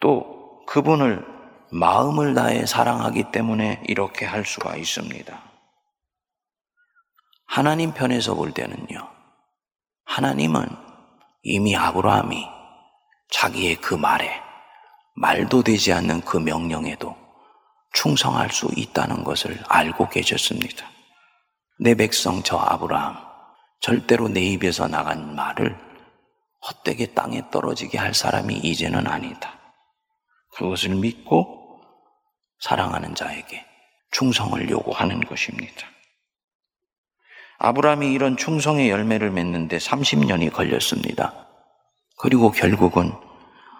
또 0.00 0.64
그분을 0.66 1.24
마음을 1.70 2.34
다해 2.34 2.66
사랑하기 2.66 3.32
때문에 3.32 3.82
이렇게 3.86 4.26
할 4.26 4.44
수가 4.44 4.76
있습니다. 4.76 5.42
하나님 7.46 7.92
편에서 7.92 8.34
볼 8.34 8.52
때는요. 8.52 9.08
하나님은 10.04 10.66
이미 11.42 11.76
아브라함이 11.76 12.46
자기의 13.30 13.76
그 13.76 13.94
말에 13.94 14.40
말도 15.14 15.62
되지 15.62 15.92
않는 15.92 16.22
그 16.22 16.36
명령에도 16.36 17.16
충성할 17.92 18.50
수 18.50 18.70
있다는 18.76 19.24
것을 19.24 19.62
알고 19.68 20.08
계셨습니다. 20.08 20.86
내 21.78 21.94
백성 21.94 22.42
저 22.42 22.56
아브라함 22.56 23.16
절대로 23.80 24.28
내 24.28 24.40
입에서 24.40 24.88
나간 24.88 25.34
말을 25.34 25.91
헛되게 26.66 27.12
땅에 27.14 27.42
떨어지게 27.50 27.98
할 27.98 28.14
사람이 28.14 28.54
이제는 28.54 29.06
아니다. 29.06 29.58
그것을 30.54 30.94
믿고 30.96 31.80
사랑하는 32.60 33.14
자에게 33.14 33.64
충성을 34.12 34.70
요구하는 34.70 35.20
것입니다. 35.20 35.86
아브라함이 37.58 38.12
이런 38.12 38.36
충성의 38.36 38.90
열매를 38.90 39.30
맺는데 39.30 39.78
30년이 39.78 40.52
걸렸습니다. 40.52 41.46
그리고 42.18 42.50
결국은 42.50 43.12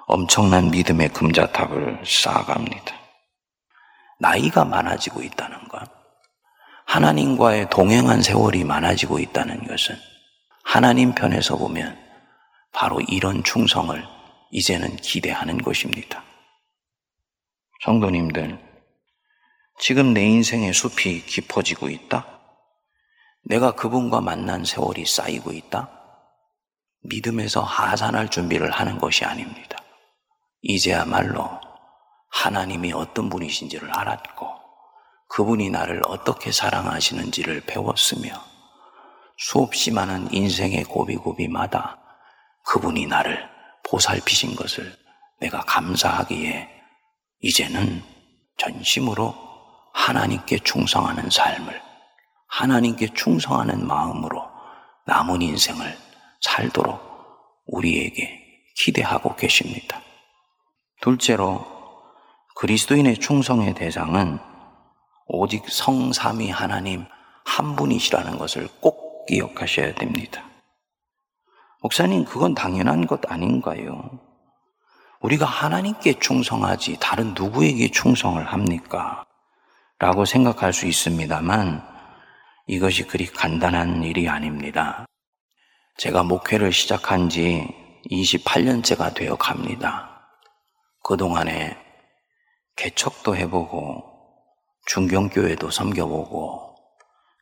엄청난 0.06 0.70
믿음의 0.70 1.10
금자탑을 1.10 2.02
쌓아갑니다. 2.06 2.94
나이가 4.18 4.64
많아지고 4.64 5.22
있다는 5.22 5.68
것, 5.68 5.88
하나님과의 6.86 7.70
동행한 7.70 8.22
세월이 8.22 8.64
많아지고 8.64 9.18
있다는 9.18 9.66
것은 9.66 9.96
하나님 10.62 11.14
편에서 11.14 11.56
보면 11.56 12.01
바로 12.72 13.00
이런 13.02 13.44
충성을 13.44 14.02
이제는 14.50 14.96
기대하는 14.96 15.58
것입니다. 15.58 16.24
성도님들, 17.84 18.58
지금 19.78 20.14
내 20.14 20.24
인생의 20.24 20.72
숲이 20.72 21.24
깊어지고 21.26 21.88
있다? 21.88 22.26
내가 23.44 23.72
그분과 23.72 24.20
만난 24.20 24.64
세월이 24.64 25.04
쌓이고 25.04 25.52
있다? 25.52 25.90
믿음에서 27.02 27.60
하산할 27.62 28.28
준비를 28.30 28.70
하는 28.70 28.98
것이 28.98 29.24
아닙니다. 29.24 29.78
이제야말로 30.60 31.60
하나님이 32.30 32.92
어떤 32.92 33.28
분이신지를 33.28 33.90
알았고 33.90 34.46
그분이 35.28 35.70
나를 35.70 36.02
어떻게 36.06 36.52
사랑하시는지를 36.52 37.62
배웠으며 37.62 38.30
수없이 39.36 39.90
많은 39.90 40.32
인생의 40.32 40.84
고비고비마다 40.84 42.01
그분이 42.64 43.06
나를 43.06 43.48
보살피신 43.84 44.56
것을 44.56 44.96
내가 45.40 45.60
감사하기에 45.62 46.68
이제는 47.40 48.02
전심으로 48.58 49.34
하나님께 49.92 50.58
충성하는 50.60 51.28
삶을 51.30 51.82
하나님께 52.48 53.08
충성하는 53.14 53.86
마음으로 53.86 54.42
남은 55.06 55.42
인생을 55.42 55.96
살도록 56.40 57.00
우리에게 57.66 58.40
기대하고 58.76 59.34
계십니다. 59.36 60.00
둘째로 61.00 61.66
그리스도인의 62.56 63.18
충성의 63.18 63.74
대상은 63.74 64.38
오직 65.26 65.68
성삼위 65.68 66.50
하나님 66.50 67.06
한 67.44 67.74
분이시라는 67.74 68.38
것을 68.38 68.68
꼭 68.80 69.26
기억하셔야 69.26 69.94
됩니다. 69.94 70.44
목사님, 71.82 72.24
그건 72.24 72.54
당연한 72.54 73.08
것 73.08 73.20
아닌가요? 73.28 74.20
우리가 75.20 75.46
하나님께 75.46 76.20
충성하지 76.20 76.98
다른 77.00 77.34
누구에게 77.34 77.90
충성을 77.90 78.42
합니까? 78.44 79.24
라고 79.98 80.24
생각할 80.24 80.72
수 80.72 80.86
있습니다만 80.86 81.84
이것이 82.68 83.04
그리 83.08 83.26
간단한 83.26 84.04
일이 84.04 84.28
아닙니다. 84.28 85.06
제가 85.96 86.22
목회를 86.22 86.72
시작한 86.72 87.28
지 87.28 87.66
28년째가 88.10 89.14
되어 89.14 89.34
갑니다. 89.34 90.28
그동안에 91.02 91.76
개척도 92.76 93.36
해보고 93.36 94.04
중경교회도 94.86 95.70
섬겨보고 95.70 96.76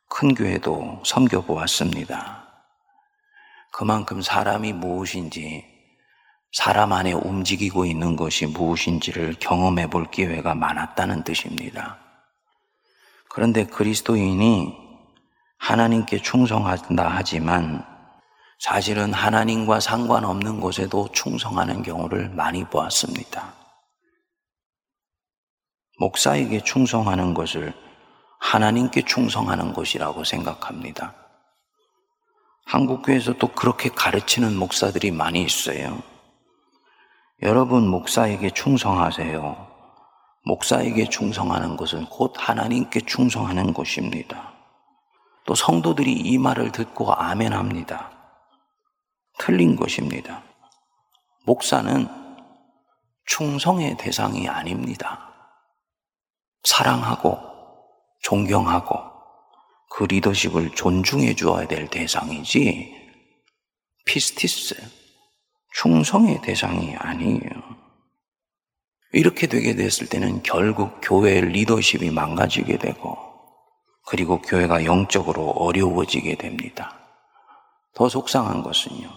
큰 0.09 0.33
교회도 0.33 1.03
섬겨보았습니다. 1.05 2.40
그만큼 3.71 4.21
사람이 4.21 4.73
무엇인지 4.73 5.65
사람 6.51 6.91
안에 6.91 7.13
움직이고 7.13 7.85
있는 7.85 8.15
것이 8.17 8.45
무엇인지를 8.45 9.35
경험해 9.39 9.89
볼 9.89 10.11
기회가 10.11 10.53
많았다는 10.53 11.23
뜻입니다. 11.23 11.97
그런데 13.29 13.65
그리스도인이 13.65 14.75
하나님께 15.57 16.21
충성한다 16.21 17.07
하지만 17.07 17.85
사실은 18.59 19.13
하나님과 19.13 19.79
상관없는 19.79 20.59
곳에도 20.59 21.07
충성하는 21.13 21.81
경우를 21.81 22.29
많이 22.29 22.65
보았습니다. 22.65 23.53
목사에게 25.99 26.61
충성하는 26.63 27.33
것을 27.33 27.73
하나님께 28.39 29.03
충성하는 29.03 29.71
것이라고 29.73 30.23
생각합니다. 30.23 31.20
한국교회에서 32.65 33.33
또 33.33 33.47
그렇게 33.47 33.89
가르치는 33.89 34.55
목사들이 34.55 35.11
많이 35.11 35.43
있어요. 35.43 36.01
여러분, 37.41 37.87
목사에게 37.87 38.51
충성하세요. 38.51 39.67
목사에게 40.45 41.09
충성하는 41.09 41.77
것은 41.77 42.05
곧 42.05 42.33
하나님께 42.37 43.01
충성하는 43.01 43.73
것입니다. 43.73 44.53
또 45.45 45.55
성도들이 45.55 46.11
이 46.11 46.37
말을 46.37 46.71
듣고 46.71 47.13
아멘 47.13 47.53
합니다. 47.53 48.11
틀린 49.37 49.75
것입니다. 49.75 50.43
목사는 51.45 52.07
충성의 53.25 53.97
대상이 53.97 54.47
아닙니다. 54.47 55.31
사랑하고 56.63 57.39
존경하고 58.21 59.10
그 59.93 60.05
리더십을 60.05 60.71
존중해 60.71 61.35
주어야 61.35 61.67
될 61.67 61.89
대상이지 61.89 62.95
피스티스 64.05 64.75
충성의 65.73 66.41
대상이 66.41 66.95
아니에요. 66.95 67.41
이렇게 69.11 69.47
되게 69.47 69.75
됐을 69.75 70.07
때는 70.07 70.43
결국 70.43 71.01
교회의 71.01 71.41
리더십이 71.49 72.09
망가지게 72.09 72.77
되고 72.77 73.17
그리고 74.07 74.41
교회가 74.41 74.85
영적으로 74.85 75.49
어려워지게 75.49 76.35
됩니다. 76.35 76.97
더 77.93 78.07
속상한 78.07 78.63
것은요. 78.63 79.09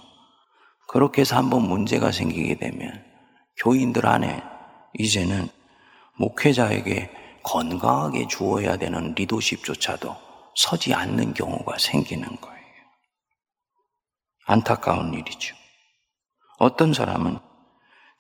그렇게 0.89 1.21
해서 1.21 1.37
한번 1.37 1.63
문제가 1.63 2.11
생기게 2.11 2.57
되면 2.57 3.05
교인들 3.59 4.07
안에 4.07 4.43
이제는 4.99 5.49
목회자에게 6.19 7.11
건강하게 7.45 8.27
주어야 8.27 8.77
되는 8.77 9.15
리더십조차도 9.15 10.24
서지 10.55 10.95
않는 10.95 11.35
경우가 11.35 11.79
생기는 11.79 12.27
거예요. 12.41 12.55
안타까운 14.47 15.15
일이죠. 15.15 15.57
어떤 16.59 16.93
사람은 16.93 17.39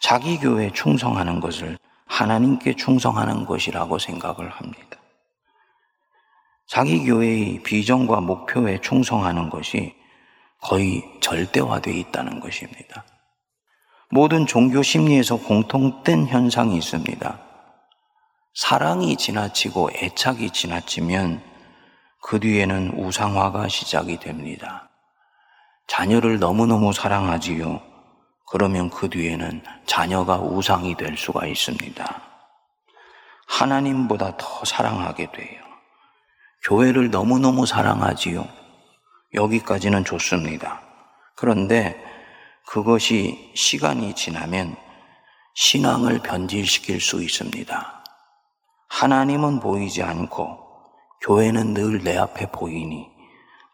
자기 0.00 0.38
교회에 0.38 0.72
충성하는 0.72 1.40
것을 1.40 1.78
하나님께 2.06 2.76
충성하는 2.76 3.46
것이라고 3.46 3.98
생각을 3.98 4.50
합니다. 4.50 4.98
자기 6.66 7.04
교회의 7.04 7.62
비전과 7.62 8.20
목표에 8.20 8.80
충성하는 8.80 9.50
것이 9.50 9.94
거의 10.60 11.04
절대화되어 11.20 11.92
있다는 11.94 12.40
것입니다. 12.40 13.04
모든 14.10 14.46
종교 14.46 14.82
심리에서 14.82 15.36
공통된 15.36 16.26
현상이 16.26 16.76
있습니다. 16.76 17.38
사랑이 18.54 19.16
지나치고 19.16 19.90
애착이 19.94 20.50
지나치면 20.50 21.53
그 22.26 22.40
뒤에는 22.40 22.94
우상화가 22.96 23.68
시작이 23.68 24.18
됩니다. 24.18 24.88
자녀를 25.86 26.38
너무너무 26.38 26.94
사랑하지요. 26.94 27.82
그러면 28.48 28.88
그 28.88 29.10
뒤에는 29.10 29.62
자녀가 29.84 30.38
우상이 30.38 30.96
될 30.96 31.18
수가 31.18 31.46
있습니다. 31.46 32.22
하나님보다 33.46 34.38
더 34.38 34.64
사랑하게 34.64 35.32
돼요. 35.32 35.60
교회를 36.62 37.10
너무너무 37.10 37.66
사랑하지요. 37.66 38.48
여기까지는 39.34 40.06
좋습니다. 40.06 40.80
그런데 41.36 42.02
그것이 42.66 43.52
시간이 43.54 44.14
지나면 44.14 44.76
신앙을 45.52 46.20
변질시킬 46.20 47.02
수 47.02 47.22
있습니다. 47.22 48.04
하나님은 48.88 49.60
보이지 49.60 50.02
않고 50.02 50.63
교회는 51.24 51.72
늘 51.72 52.04
내 52.04 52.18
앞에 52.18 52.50
보이니 52.50 53.06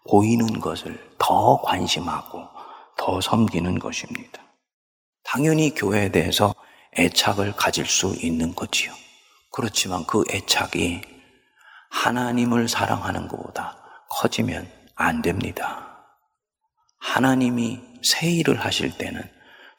보이는 0.09 0.61
것을 0.61 1.17
더 1.19 1.61
관심하고 1.63 2.47
더 2.97 3.21
섬기는 3.21 3.81
것입니다. 3.81 4.41
당연히 5.25 5.75
교회에 5.75 6.13
대해서 6.13 6.55
애착을 6.97 7.55
가질 7.57 7.87
수 7.87 8.15
있는 8.23 8.55
거지요. 8.55 8.93
그렇지만 9.51 10.07
그 10.07 10.23
애착이 10.31 11.01
하나님을 11.91 12.69
사랑하는 12.69 13.27
것보다 13.27 13.77
커지면 14.11 14.71
안 14.95 15.21
됩니다. 15.21 16.07
하나님이 17.01 17.81
새 18.03 18.31
일을 18.31 18.65
하실 18.65 18.97
때는 18.97 19.29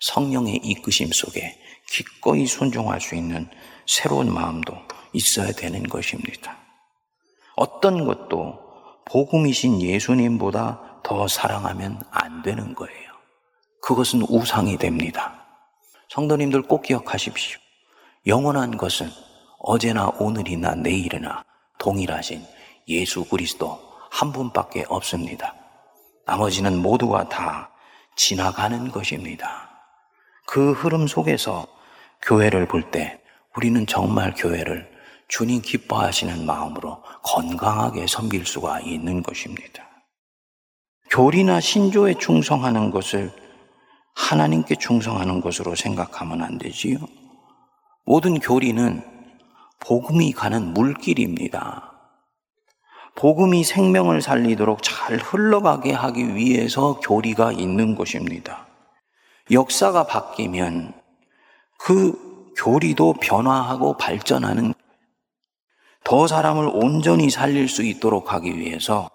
성령의 0.01 0.57
이끄심 0.57 1.11
속에 1.13 1.57
기꺼이 1.89 2.45
순종할 2.45 2.99
수 2.99 3.15
있는 3.15 3.49
새로운 3.87 4.33
마음도 4.33 4.75
있어야 5.13 5.53
되는 5.53 5.83
것입니다. 5.83 6.60
어떤 7.55 8.05
것도 8.05 8.59
복음이신 9.05 9.81
예수님보다 9.81 11.01
더 11.03 11.27
사랑하면 11.27 12.01
안 12.11 12.41
되는 12.43 12.73
거예요. 12.75 13.11
그것은 13.81 14.21
우상이 14.29 14.77
됩니다. 14.77 15.45
성도님들 16.09 16.63
꼭 16.63 16.83
기억하십시오. 16.83 17.59
영원한 18.27 18.77
것은 18.77 19.09
어제나 19.59 20.09
오늘이나 20.19 20.75
내일이나 20.75 21.43
동일하신 21.79 22.43
예수 22.87 23.25
그리스도 23.25 23.79
한 24.11 24.31
분밖에 24.31 24.85
없습니다. 24.89 25.55
나머지는 26.25 26.77
모두가 26.77 27.27
다 27.29 27.71
지나가는 28.15 28.91
것입니다. 28.91 29.69
그 30.45 30.73
흐름 30.73 31.07
속에서 31.07 31.65
교회를 32.21 32.67
볼 32.67 32.91
때 32.91 33.19
우리는 33.55 33.85
정말 33.87 34.33
교회를 34.35 34.90
주님 35.31 35.61
기뻐하시는 35.61 36.45
마음으로 36.45 37.01
건강하게 37.23 38.05
섬길 38.05 38.45
수가 38.45 38.81
있는 38.81 39.23
것입니다. 39.23 39.87
교리나 41.09 41.61
신조에 41.61 42.15
충성하는 42.15 42.91
것을 42.91 43.31
하나님께 44.13 44.75
충성하는 44.75 45.39
것으로 45.39 45.73
생각하면 45.75 46.41
안 46.41 46.57
되지요. 46.57 46.97
모든 48.03 48.39
교리는 48.39 49.01
복음이 49.79 50.33
가는 50.33 50.73
물길입니다. 50.73 51.93
복음이 53.15 53.63
생명을 53.63 54.21
살리도록 54.21 54.83
잘 54.83 55.15
흘러가게 55.17 55.93
하기 55.93 56.35
위해서 56.35 56.99
교리가 56.99 57.53
있는 57.53 57.95
것입니다. 57.95 58.67
역사가 59.49 60.07
바뀌면 60.07 60.93
그 61.77 62.53
교리도 62.57 63.13
변화하고 63.21 63.95
발전하는 63.95 64.73
더 66.03 66.27
사람을 66.27 66.69
온전히 66.73 67.29
살릴 67.29 67.67
수 67.67 67.83
있도록 67.83 68.33
하기 68.33 68.57
위해서 68.57 69.09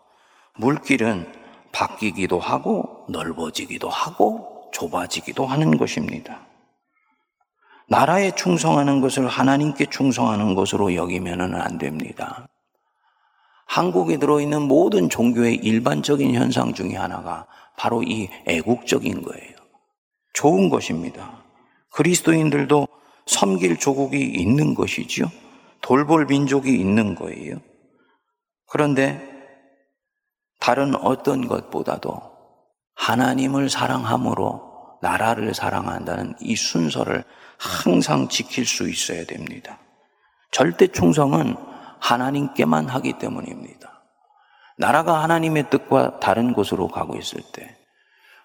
물길은 0.57 1.33
바뀌기도 1.72 2.38
하고 2.38 3.05
넓어지기도 3.09 3.88
하고 3.88 4.70
좁아지기도 4.72 5.46
하는 5.46 5.77
것입니다. 5.77 6.46
나라에 7.88 8.35
충성하는 8.35 9.01
것을 9.01 9.29
하나님께 9.29 9.87
충성하는 9.87 10.55
것으로 10.55 10.94
여기면 10.94 11.55
안 11.55 11.79
됩니다. 11.79 12.49
한국에 13.66 14.18
들어있는 14.18 14.62
모든 14.62 15.09
종교의 15.09 15.57
일반적인 15.57 16.35
현상 16.35 16.72
중에 16.72 16.96
하나가 16.96 17.46
바로 17.77 18.03
이 18.03 18.29
애국적인 18.46 19.22
거예요. 19.22 19.57
좋은 20.33 20.68
것입니다. 20.68 21.42
그리스도인들도 21.90 22.87
섬길 23.27 23.79
조국이 23.79 24.20
있는 24.20 24.75
것이지요. 24.75 25.27
돌볼 25.83 26.27
민족이 26.27 26.75
있는 26.75 27.15
거예요. 27.15 27.61
그런데 28.67 29.21
다른 30.61 30.95
어떤 30.97 31.47
것보다도 31.47 32.21
하나님을 32.95 33.69
사랑함으로 33.69 34.99
나라를 35.03 35.55
사랑한다는 35.55 36.35
이 36.41 36.57
순서를 36.57 37.25
항상 37.59 38.29
지킬 38.29 38.67
수 38.67 38.89
있어야 38.89 39.25
됩니다. 39.25 39.79
절대 40.51 40.87
충성은 40.89 41.55
하나님께만 42.01 42.89
하기 42.89 43.19
때문입니다. 43.19 44.03
나라가 44.79 45.23
하나님의 45.23 45.71
뜻과 45.71 46.21
다른 46.21 46.53
곳으로 46.53 46.89
가고 46.89 47.17
있을 47.17 47.41
때 47.53 47.77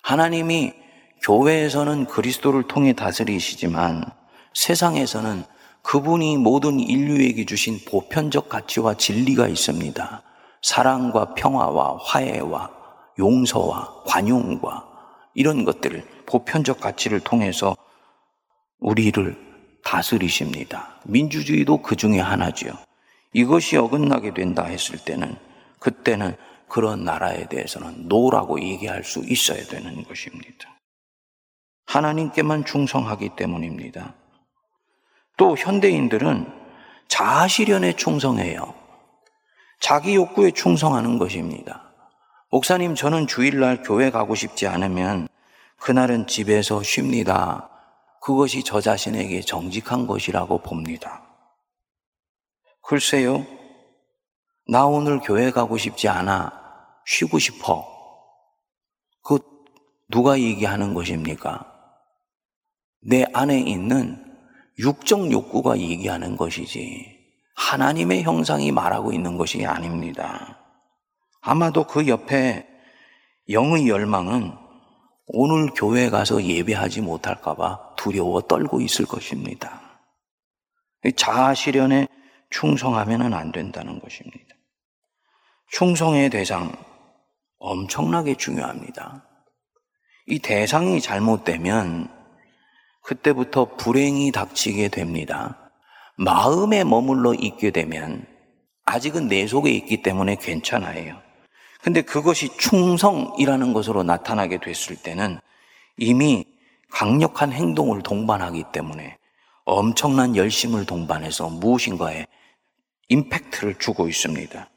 하나님이 0.04 0.74
교회에서는 1.24 2.06
그리스도를 2.06 2.63
통해 2.67 2.94
다스리시지만 2.94 4.06
세상에서는 4.54 5.44
그분이 5.84 6.38
모든 6.38 6.80
인류에게 6.80 7.46
주신 7.46 7.80
보편적 7.86 8.50
가치와 8.50 8.96
진리가 8.96 9.48
있습니다. 9.48 10.24
사랑과 10.62 11.34
평화와 11.34 11.98
화해와 12.04 12.72
용서와 13.17 14.04
관용과 14.06 14.88
이런 15.34 15.65
것들을 15.65 16.06
보편적 16.26 16.80
가치를 16.80 17.20
통해서 17.22 17.76
우리를 18.80 19.36
다스리십니다. 19.84 21.00
민주주의도 21.06 21.82
그 21.82 21.96
중에 21.96 22.20
하나지요. 22.20 22.74
이것이 23.34 23.78
어긋나게 23.78 24.34
된다 24.34 24.63
했을 24.63 24.98
때는 25.00 25.36
그때는 25.80 26.36
그런 26.67 27.04
나라에 27.04 27.48
대해서는 27.48 28.08
노라고 28.08 28.62
얘기할 28.62 29.04
수 29.04 29.20
있어야 29.26 29.63
되는 29.65 30.04
것입니다. 30.04 30.78
하나님께만 31.86 32.65
충성하기 32.65 33.32
때문입니다. 33.36 34.15
또 35.41 35.58
현대인들은 35.58 36.45
자아실현에 37.08 37.95
충성해요. 37.95 38.75
자기 39.80 40.13
욕구에 40.13 40.51
충성하는 40.51 41.17
것입니다. 41.17 41.91
목사님, 42.51 42.93
저는 42.93 43.25
주일날 43.25 43.82
교회 43.82 44.12
가고 44.12 44.36
싶지 44.36 44.67
않으면 44.67 45.27
그날은 45.77 46.27
집에서 46.27 46.84
쉽니다. 46.84 47.71
그것이 48.21 48.63
저 48.63 48.82
자신에게 48.82 49.41
정직한 49.41 50.06
것이라고 50.06 50.60
봅니다. 50.60 51.23
글쎄요, 52.84 53.43
나 54.67 54.86
오늘 54.86 55.19
교회 55.21 55.49
가고 55.49 55.80
싶지 55.80 56.08
않아. 56.08 56.54
쉬고 57.08 57.39
싶어. 57.39 57.88
그 59.23 59.39
누가 60.08 60.39
얘기하는 60.39 60.93
것입니까? 60.93 61.65
내 62.99 63.25
안에 63.34 63.60
있는 63.60 64.20
육적 64.82 65.32
욕구가 65.32 65.78
얘기하는 65.78 66.36
것이지 66.36 67.20
하나님의 67.56 68.24
형상이 68.24 68.72
말하고 68.72 69.13
있는 69.13 69.38
것이 69.38 69.63
아닙니다. 69.65 70.58
아마도 71.39 71.86
그 71.86 72.08
옆에 72.08 72.67
영의 73.50 73.88
열망은 73.88 74.54
오늘 75.28 75.70
교회 75.76 76.10
가서 76.10 76.44
예배하지 76.44 77.02
못할까봐 77.02 77.96
두려워 77.96 78.41
떨고 78.41 78.82
있을 78.82 79.06
것입니다. 79.06 80.00
자아 81.15 81.54
실현에 81.54 82.08
충성하면 82.50 83.34
안 83.34 83.52
된다는 83.52 84.00
것입니다. 84.00 84.56
충성의 85.70 86.32
대상 86.32 86.72
엄청나게 87.60 88.36
중요합니다. 88.36 89.26
이 90.28 90.39
대상이 90.39 91.00
잘못되면 91.00 92.20
그때부터 93.01 93.75
불행이 93.75 94.31
닥치게 94.31 94.89
됩니다. 94.89 95.71
마음에 96.17 96.83
머물러 96.83 97.33
있게 97.33 97.71
되면 97.71 98.25
아직은 98.85 99.27
내 99.27 99.47
속에 99.47 99.71
있기 99.71 100.01
때문에 100.01 100.35
괜찮아요. 100.35 101.19
근데 101.81 102.01
그것이 102.01 102.55
충성이라는 102.57 103.73
것으로 103.73 104.03
나타나게 104.03 104.59
됐을 104.59 104.95
때는 104.95 105.39
이미 105.97 106.45
강력한 106.91 107.51
행동을 107.51 108.03
동반하기 108.03 108.65
때문에 108.71 109.17
엄청난 109.65 110.35
열심을 110.35 110.85
동반해서 110.85 111.49
무엇인가에 111.49 112.27
임팩트를 113.09 113.75
주고 113.75 114.07
있습니다. 114.07 114.69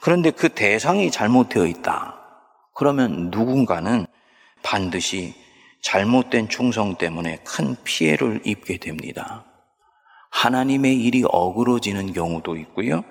그런데 0.00 0.30
그 0.30 0.48
대상이 0.48 1.10
잘못되어 1.10 1.66
있다. 1.66 2.16
그러면 2.74 3.30
누군가는 3.30 4.06
반드시 4.62 5.34
잘못된 5.82 6.48
충성 6.48 6.96
때문에 6.96 7.38
큰 7.44 7.76
피해를 7.84 8.40
입게 8.44 8.78
됩니다. 8.78 9.44
하나님의 10.30 11.00
일이 11.00 11.24
어그러지는 11.26 12.12
경우도 12.12 12.56
있고요. 12.56 13.04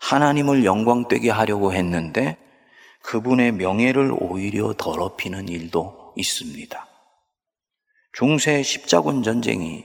하나님을 0.00 0.64
영광되게 0.64 1.30
하려고 1.30 1.72
했는데 1.72 2.36
그분의 3.02 3.52
명예를 3.52 4.14
오히려 4.18 4.74
더럽히는 4.76 5.48
일도 5.48 6.14
있습니다. 6.16 6.86
중세 8.12 8.62
십자군 8.62 9.22
전쟁이 9.22 9.84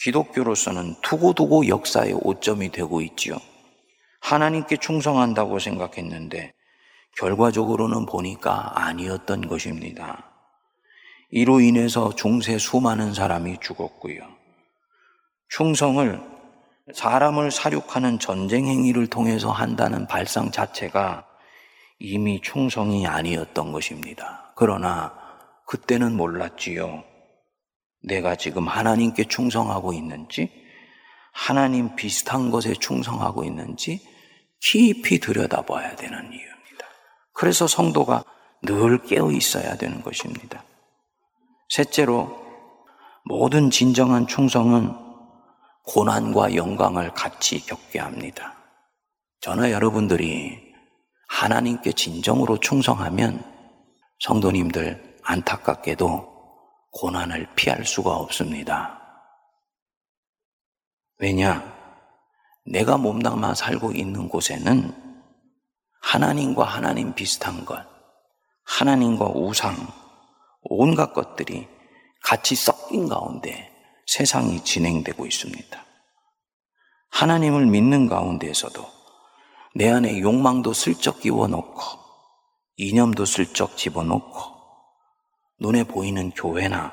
기독교로서는 0.00 0.96
두고두고 1.02 1.68
역사의 1.68 2.14
오점이 2.22 2.70
되고 2.70 3.00
있지요. 3.00 3.36
하나님께 4.20 4.78
충성한다고 4.78 5.58
생각했는데 5.58 6.52
결과적으로는 7.16 8.06
보니까 8.06 8.72
아니었던 8.74 9.46
것입니다. 9.46 10.33
이로 11.36 11.58
인해서 11.60 12.14
중세 12.14 12.58
수많은 12.58 13.12
사람이 13.12 13.58
죽었고요. 13.60 14.20
충성을 15.48 16.22
사람을 16.94 17.50
사륙하는 17.50 18.20
전쟁 18.20 18.68
행위를 18.68 19.08
통해서 19.08 19.50
한다는 19.50 20.06
발상 20.06 20.52
자체가 20.52 21.26
이미 21.98 22.40
충성이 22.40 23.08
아니었던 23.08 23.72
것입니다. 23.72 24.52
그러나 24.54 25.12
그때는 25.66 26.16
몰랐지요. 26.16 27.02
내가 28.04 28.36
지금 28.36 28.68
하나님께 28.68 29.24
충성하고 29.24 29.92
있는지, 29.92 30.52
하나님 31.32 31.96
비슷한 31.96 32.52
것에 32.52 32.74
충성하고 32.74 33.42
있는지 33.42 34.00
깊이 34.60 35.18
들여다봐야 35.18 35.96
되는 35.96 36.16
이유입니다. 36.16 36.86
그래서 37.32 37.66
성도가 37.66 38.22
늘 38.62 39.02
깨어 39.02 39.32
있어야 39.32 39.76
되는 39.76 40.00
것입니다. 40.00 40.62
셋째로, 41.68 42.44
모든 43.24 43.70
진정한 43.70 44.26
충성은 44.26 44.94
고난과 45.84 46.54
영광을 46.54 47.12
같이 47.12 47.64
겪게 47.64 47.98
합니다. 47.98 48.54
저는 49.40 49.70
여러분들이 49.70 50.72
하나님께 51.28 51.92
진정으로 51.92 52.58
충성하면 52.58 53.42
성도님들 54.20 55.18
안타깝게도 55.22 56.34
고난을 56.92 57.48
피할 57.54 57.84
수가 57.84 58.16
없습니다. 58.16 59.00
왜냐? 61.18 61.72
내가 62.66 62.96
몸담아 62.96 63.54
살고 63.54 63.92
있는 63.92 64.28
곳에는 64.28 64.94
하나님과 66.00 66.64
하나님 66.64 67.14
비슷한 67.14 67.64
것, 67.64 67.84
하나님과 68.64 69.26
우상, 69.34 69.74
온갖 70.64 71.12
것들이 71.12 71.68
같이 72.22 72.54
섞인 72.54 73.08
가운데 73.08 73.70
세상이 74.06 74.64
진행되고 74.64 75.26
있습니다. 75.26 75.84
하나님을 77.10 77.66
믿는 77.66 78.08
가운데에서도 78.08 78.84
내 79.76 79.90
안에 79.90 80.20
욕망도 80.20 80.72
슬쩍 80.72 81.20
끼워놓고 81.20 81.80
이념도 82.76 83.24
슬쩍 83.24 83.76
집어넣고 83.76 84.40
눈에 85.60 85.84
보이는 85.84 86.30
교회나 86.30 86.92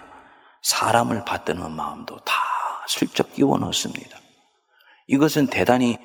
사람을 0.61 1.25
받드는 1.25 1.71
마음도 1.71 2.17
다 2.19 2.33
슬쩍 2.87 3.33
끼워 3.33 3.57
넣습니다. 3.57 4.19
이것은 5.07 5.47
대단히 5.47 5.97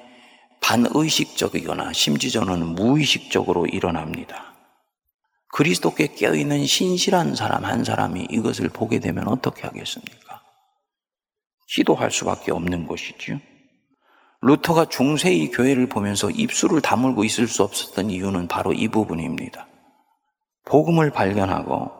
반의식적이거나 0.62 1.92
심지어는 1.92 2.74
무의식적으로 2.74 3.66
일어납니다. 3.66 4.45
그리스도께 5.56 6.08
깨어있는 6.08 6.66
신실한 6.66 7.34
사람 7.34 7.64
한 7.64 7.82
사람이 7.82 8.26
이것을 8.30 8.68
보게 8.68 9.00
되면 9.00 9.26
어떻게 9.26 9.62
하겠습니까? 9.62 10.42
기도할 11.66 12.10
수밖에 12.10 12.52
없는 12.52 12.86
것이지요. 12.86 13.40
루터가 14.42 14.90
중세의 14.90 15.52
교회를 15.52 15.88
보면서 15.88 16.28
입술을 16.28 16.82
다물고 16.82 17.24
있을 17.24 17.48
수 17.48 17.62
없었던 17.62 18.10
이유는 18.10 18.48
바로 18.48 18.74
이 18.74 18.86
부분입니다. 18.88 19.66
복음을 20.66 21.10
발견하고 21.10 21.90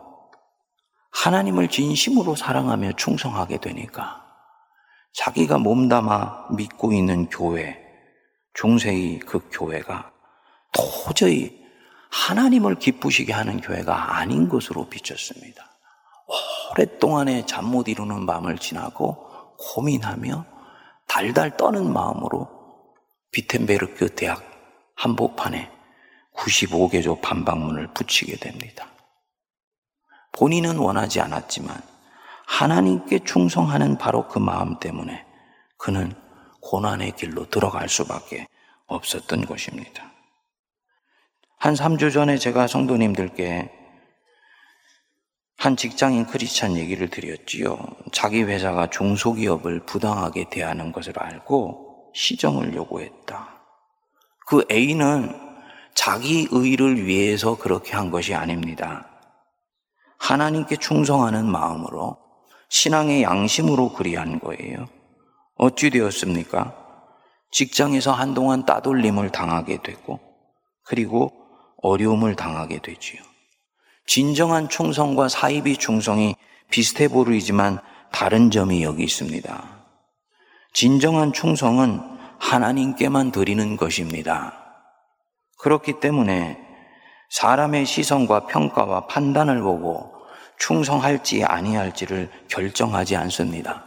하나님을 1.13 1.69
진심으로 1.69 2.35
사랑하며 2.35 2.91
충성하게 2.91 3.57
되니까 3.57 4.23
자기가 5.13 5.57
몸담아 5.57 6.49
믿고 6.55 6.93
있는 6.93 7.27
교회, 7.27 7.83
중세의 8.53 9.17
그 9.21 9.49
교회가 9.51 10.11
도저히 10.71 11.66
하나님을 12.09 12.75
기쁘시게 12.75 13.33
하는 13.33 13.59
교회가 13.61 14.17
아닌 14.17 14.49
것으로 14.49 14.87
비쳤습니다. 14.87 15.63
오랫동안의 16.71 17.47
잠 17.47 17.65
못 17.65 17.87
이루는 17.87 18.25
밤을 18.25 18.57
지나고 18.57 19.25
고민하며 19.57 20.45
달달 21.07 21.57
떠는 21.57 21.91
마음으로 21.91 22.47
비텐베르크 23.31 24.15
대학 24.15 24.43
한복판에 24.95 25.71
95개조 26.35 27.21
반박문을 27.21 27.93
붙이게 27.93 28.35
됩니다. 28.37 28.87
본인은 30.33 30.77
원하지 30.77 31.19
않았지만 31.21 31.81
하나님께 32.45 33.23
충성하는 33.23 33.97
바로 33.97 34.27
그 34.27 34.39
마음 34.39 34.79
때문에 34.79 35.25
그는 35.77 36.13
고난의 36.61 37.15
길로 37.15 37.49
들어갈 37.49 37.89
수밖에 37.89 38.47
없었던 38.85 39.45
것입니다. 39.45 40.11
한 41.57 41.73
3주 41.73 42.13
전에 42.13 42.37
제가 42.37 42.67
성도님들께 42.67 43.71
한 45.57 45.75
직장인 45.75 46.27
크리스찬 46.27 46.77
얘기를 46.77 47.09
드렸지요. 47.09 47.79
자기 48.11 48.43
회사가 48.43 48.91
중소기업을 48.91 49.85
부당하게 49.85 50.49
대하는 50.51 50.91
것을 50.91 51.13
알고 51.17 52.11
시정을 52.13 52.75
요구했다. 52.75 53.59
그 54.45 54.65
A는 54.71 55.35
자기 55.95 56.47
의를 56.51 57.05
위해서 57.07 57.57
그렇게 57.57 57.95
한 57.95 58.11
것이 58.11 58.35
아닙니다. 58.35 59.09
하나님께 60.19 60.75
충성하는 60.75 61.47
마음으로 61.47 62.17
신앙의 62.69 63.23
양심으로 63.23 63.93
그리한 63.93 64.39
거예요. 64.39 64.87
어찌 65.55 65.89
되었습니까? 65.89 66.75
직장에서 67.49 68.11
한동안 68.11 68.63
따돌림을 68.65 69.31
당하게 69.31 69.81
되고, 69.81 70.19
그리고 70.83 71.46
어려움을 71.87 72.35
당하게 72.35 72.79
되지요. 72.79 73.21
진정한 74.05 74.69
충성과 74.69 75.29
사이비 75.29 75.77
충성이 75.77 76.35
비슷해 76.69 77.07
보이지만 77.07 77.79
다른 78.11 78.51
점이 78.51 78.83
여기 78.83 79.03
있습니다. 79.03 79.77
진정한 80.73 81.33
충성은 81.33 82.01
하나님께만 82.39 83.31
드리는 83.31 83.77
것입니다. 83.77 84.53
그렇기 85.59 85.99
때문에 85.99 86.59
사람의 87.29 87.85
시선과 87.85 88.45
평가와 88.45 89.07
판단을 89.07 89.61
보고 89.61 90.13
충성할지 90.59 91.43
아니할지를 91.43 92.31
결정하지 92.47 93.15
않습니다. 93.15 93.85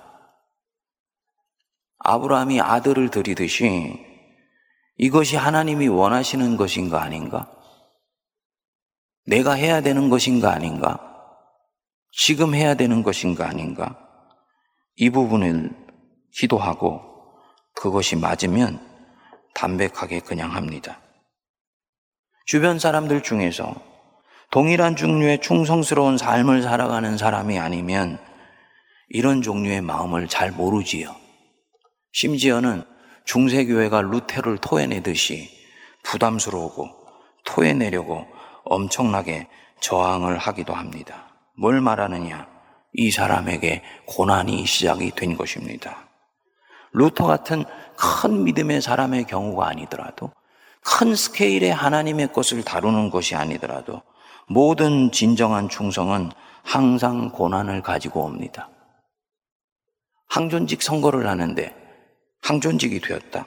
아브라함이 1.99 2.61
아들을 2.61 3.11
드리듯이 3.11 4.07
이것이 4.99 5.37
하나님이 5.37 5.89
원하시는 5.89 6.57
것인가 6.57 7.03
아닌가? 7.03 7.51
내가 9.27 9.53
해야 9.53 9.81
되는 9.81 10.09
것인가 10.09 10.53
아닌가? 10.53 10.99
지금 12.13 12.55
해야 12.55 12.75
되는 12.75 13.03
것인가 13.03 13.49
아닌가? 13.49 13.97
이 14.97 15.11
부분을 15.11 15.71
기도하고 16.33 17.03
그것이 17.75 18.17
맞으면 18.17 18.81
담백하게 19.55 20.21
그냥 20.21 20.55
합니다. 20.55 21.01
주변 22.47 22.79
사람들 22.79 23.23
중에서 23.23 23.75
동일한 24.51 24.97
종류의 24.97 25.41
충성스러운 25.41 26.19
삶을 26.19 26.63
살아가는 26.63 27.17
사람이 27.17 27.59
아니면 27.59 28.19
이런 29.09 29.43
종류의 29.43 29.81
마음을 29.81 30.29
잘 30.29 30.51
모르지요. 30.51 31.15
심지어는 32.13 32.85
중세교회가 33.25 34.03
루테를 34.03 34.59
토해내듯이 34.59 35.49
부담스러우고 36.03 36.89
토해내려고 37.45 38.27
엄청나게 38.71 39.49
저항을 39.81 40.39
하기도 40.39 40.75
합니다. 40.75 41.27
뭘 41.59 41.81
말하느냐? 41.81 42.49
이 42.95 43.11
사람에게 43.11 43.83
고난이 44.07 44.65
시작이 44.65 45.11
된 45.11 45.37
것입니다. 45.37 46.09
루터 46.93 47.27
같은 47.27 47.65
큰 47.97 48.45
믿음의 48.45 48.81
사람의 48.81 49.25
경우가 49.25 49.69
아니더라도 49.69 50.33
큰 50.83 51.15
스케일의 51.15 51.73
하나님의 51.73 52.33
것을 52.33 52.63
다루는 52.65 53.11
것이 53.11 53.35
아니더라도 53.35 54.03
모든 54.49 55.13
진정한 55.13 55.69
충성은 55.69 56.31
항상 56.63 57.31
고난을 57.31 57.83
가지고 57.83 58.25
옵니다. 58.25 58.71
항존직 60.29 60.83
선거를 60.83 61.29
하는데 61.29 61.75
항존직이 62.43 63.01
되었다. 63.01 63.47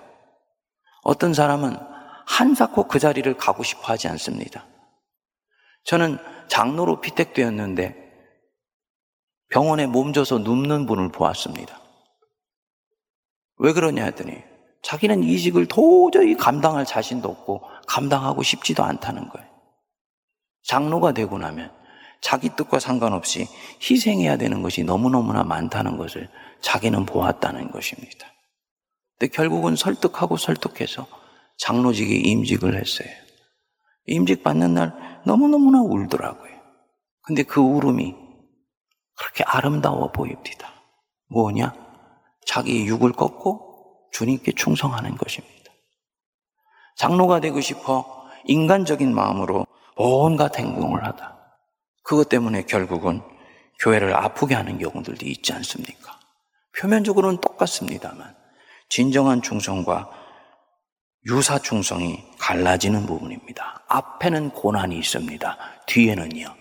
어떤 1.02 1.34
사람은 1.34 1.78
한사코 2.26 2.88
그 2.88 3.00
자리를 3.00 3.34
가고 3.38 3.64
싶어 3.64 3.92
하지 3.92 4.08
않습니다. 4.10 4.66
저는 5.84 6.18
장로로 6.48 7.02
피택되었는데 7.02 8.04
병원에 9.50 9.86
몸져서 9.86 10.40
눕는 10.40 10.86
분을 10.86 11.12
보았습니다. 11.12 11.80
왜 13.58 13.74
그러냐 13.74 14.04
했더니 14.06 14.42
자기는 14.82 15.24
이직을 15.24 15.68
도저히 15.68 16.36
감당할 16.36 16.86
자신도 16.86 17.30
없고 17.30 17.62
감당하고 17.88 18.44
싶지도 18.44 18.84
않다는 18.84 19.30
거예요. 19.30 19.48
장로가 20.64 21.14
되고 21.14 21.38
나면 21.38 21.72
자기 22.22 22.50
뜻과 22.50 22.80
상관없이 22.80 23.48
희생해야 23.82 24.38
되는 24.38 24.62
것이 24.62 24.84
너무너무나 24.84 25.44
많다는 25.44 25.98
것을 25.98 26.30
자기는 26.62 27.06
보았다는 27.06 27.72
것입니다. 27.72 28.28
근데 29.18 29.32
결국은 29.32 29.76
설득하고 29.76 30.38
설득해서 30.38 31.06
장로직에 31.58 32.16
임직을 32.16 32.80
했어요. 32.80 33.23
임직 34.06 34.44
받는 34.44 34.74
날 34.74 35.22
너무너무나 35.26 35.82
울더라고요. 35.82 36.54
근데 37.24 37.44
그 37.44 37.62
울음이 37.62 38.16
그렇게 39.18 39.44
아름다워 39.46 40.12
보입니다. 40.12 40.70
뭐냐? 41.30 41.74
자기의 42.46 42.88
육을 42.88 43.14
꺾고 43.14 44.10
주님께 44.12 44.54
충성하는 44.54 45.16
것입니다. 45.18 45.54
장로가 46.98 47.40
되고 47.40 47.62
싶어 47.62 48.28
인간적인 48.46 49.14
마음으로 49.14 49.66
온갖 49.96 50.60
행동을 50.60 51.06
하다. 51.06 51.34
그것 52.04 52.30
때문에 52.30 52.64
결국은 52.64 53.22
교회를 53.80 54.16
아프게 54.16 54.56
하는 54.56 54.78
경우들도 54.78 55.26
있지 55.26 55.54
않습니까? 55.54 56.20
표면적으로는 56.78 57.40
똑같습니다만 57.40 58.36
진정한 58.90 59.42
충성과 59.42 60.10
유사 61.26 61.58
충성이 61.58 62.22
갈라지는 62.38 63.06
부분입니다. 63.06 63.84
앞에는 63.88 64.50
고난이 64.50 64.98
있습니다. 64.98 65.58
뒤에는요, 65.88 66.54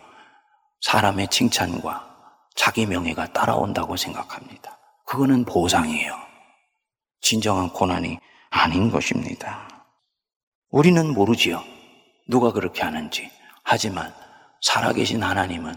사람의 0.83 1.29
칭찬과 1.29 2.09
자기 2.55 2.87
명예가 2.87 3.33
따라온다고 3.33 3.97
생각합니다. 3.97 4.79
그거는 5.05 5.45
보상이에요. 5.45 6.17
진정한 7.21 7.71
고난이 7.71 8.19
아닌 8.51 8.91
것입니다. 8.91 9.69
우리는 10.71 11.13
모르지요. 11.13 11.63
누가 12.29 12.53
그렇게 12.53 12.83
하는지. 12.83 13.31
하지만 13.65 14.15
살아계신 14.61 15.23
하나님은 15.23 15.75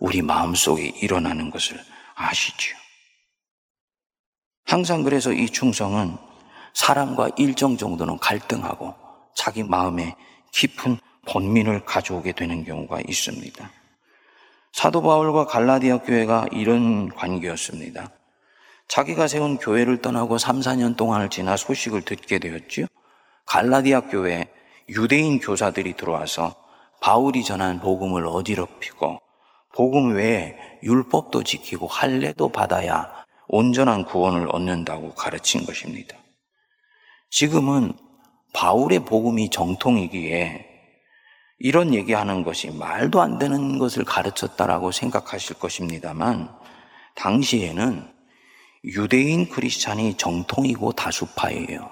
우리 0.00 0.22
마음속에 0.22 0.86
일어나는 0.86 1.50
것을 1.50 1.78
아시지요. 2.14 2.76
항상 4.64 5.02
그래서 5.02 5.32
이 5.32 5.48
충성은 5.50 6.31
사람과 6.74 7.30
일정 7.36 7.76
정도는 7.76 8.18
갈등하고 8.18 8.94
자기 9.34 9.62
마음에 9.62 10.14
깊은 10.52 10.98
본민을 11.26 11.84
가져오게 11.84 12.32
되는 12.32 12.64
경우가 12.64 13.00
있습니다. 13.06 13.70
사도 14.72 15.02
바울과 15.02 15.46
갈라디아 15.46 15.98
교회가 15.98 16.46
이런 16.52 17.08
관계였습니다. 17.08 18.10
자기가 18.88 19.28
세운 19.28 19.56
교회를 19.56 20.02
떠나고 20.02 20.38
3, 20.38 20.60
4년 20.60 20.96
동안을 20.96 21.30
지나 21.30 21.56
소식을 21.56 22.02
듣게 22.02 22.38
되었지요. 22.38 22.86
갈라디아 23.46 24.00
교회에 24.02 24.48
유대인 24.88 25.38
교사들이 25.38 25.94
들어와서 25.94 26.54
바울이 27.00 27.44
전한 27.44 27.80
복음을 27.80 28.26
어지럽히고 28.26 29.20
복음 29.74 30.14
외에 30.14 30.56
율법도 30.82 31.42
지키고 31.44 31.86
할례도 31.86 32.50
받아야 32.50 33.10
온전한 33.48 34.04
구원을 34.04 34.48
얻는다고 34.50 35.14
가르친 35.14 35.64
것입니다. 35.64 36.16
지금은 37.32 37.94
바울의 38.52 39.06
복음이 39.06 39.48
정통이기에 39.48 40.66
이런 41.60 41.94
얘기하는 41.94 42.44
것이 42.44 42.70
말도 42.70 43.22
안 43.22 43.38
되는 43.38 43.78
것을 43.78 44.04
가르쳤다라고 44.04 44.92
생각하실 44.92 45.58
것입니다만 45.58 46.54
당시에는 47.14 48.06
유대인 48.84 49.48
크리스찬이 49.48 50.18
정통이고 50.18 50.92
다수파예요. 50.92 51.90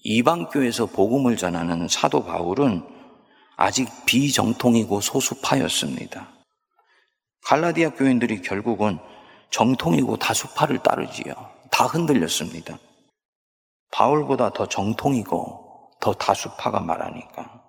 이방교에서 0.00 0.84
복음을 0.84 1.38
전하는 1.38 1.88
사도 1.88 2.22
바울은 2.22 2.84
아직 3.56 3.88
비정통이고 4.04 5.00
소수파였습니다. 5.00 6.28
갈라디아 7.42 7.94
교인들이 7.94 8.42
결국은 8.42 8.98
정통이고 9.48 10.18
다수파를 10.18 10.80
따르지요. 10.82 11.32
다 11.70 11.86
흔들렸습니다. 11.86 12.78
바울보다 13.90 14.50
더 14.50 14.66
정통이고 14.66 15.90
더 16.00 16.12
다수파가 16.12 16.80
말하니까. 16.80 17.62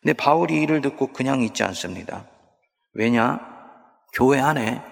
근데 0.00 0.12
바울이 0.14 0.60
이를 0.60 0.80
듣고 0.80 1.12
그냥 1.12 1.42
있지 1.42 1.62
않습니다. 1.62 2.26
왜냐? 2.94 3.40
교회 4.14 4.40
안에 4.40 4.82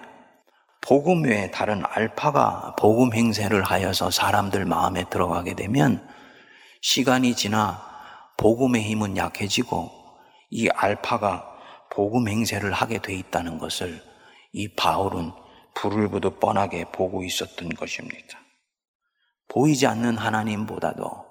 복음 0.81 1.23
외에 1.25 1.51
다른 1.51 1.83
알파가 1.85 2.75
복음 2.77 3.13
행세를 3.13 3.61
하여서 3.63 4.09
사람들 4.09 4.65
마음에 4.65 5.03
들어가게 5.09 5.53
되면 5.53 6.07
시간이 6.81 7.35
지나 7.35 7.87
복음의 8.37 8.81
힘은 8.81 9.17
약해지고 9.17 9.91
이 10.49 10.67
알파가 10.69 11.47
복음 11.91 12.27
행세를 12.27 12.71
하게 12.71 12.97
돼 12.97 13.13
있다는 13.13 13.59
것을 13.59 14.01
이 14.53 14.67
바울은 14.69 15.31
불을 15.75 16.09
보듯 16.09 16.39
뻔하게 16.39 16.85
보고 16.91 17.23
있었던 17.23 17.69
것입니다. 17.69 18.40
보이지 19.51 19.85
않는 19.85 20.17
하나님보다도 20.17 21.25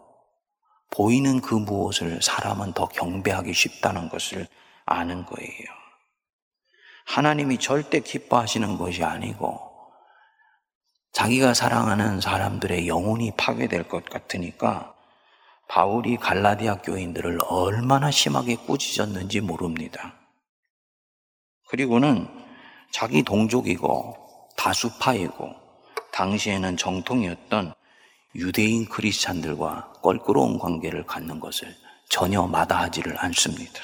보이는 0.91 1.41
그 1.41 1.55
무엇을 1.55 2.21
사람은 2.21 2.75
더 2.75 2.87
경배하기 2.87 3.55
쉽다는 3.55 4.11
것을 4.11 4.47
아는 4.85 5.25
거예요. 5.25 5.65
하나님이 7.07 7.59
절대 7.59 8.01
기뻐하시는 8.01 8.77
것이 8.77 9.03
아니고 9.03 9.59
자기가 11.13 11.55
사랑하는 11.55 12.21
사람들의 12.21 12.87
영혼이 12.87 13.33
파괴될 13.39 13.89
것 13.89 14.05
같으니까 14.05 14.95
바울이 15.69 16.19
갈라디아 16.19 16.83
교인들을 16.83 17.39
얼마나 17.49 18.11
심하게 18.11 18.57
꾸짖었는지 18.57 19.41
모릅니다. 19.41 20.15
그리고는 21.69 22.29
자기 22.93 23.23
동족이고 23.23 24.49
다수파이고 24.57 25.55
당시에는 26.13 26.77
정통이었던 26.77 27.80
유대인 28.35 28.87
크리스찬들과 28.89 29.93
껄끄러운 30.03 30.59
관계를 30.59 31.05
갖는 31.05 31.41
것을 31.41 31.75
전혀 32.09 32.47
마다하지를 32.47 33.19
않습니다. 33.19 33.81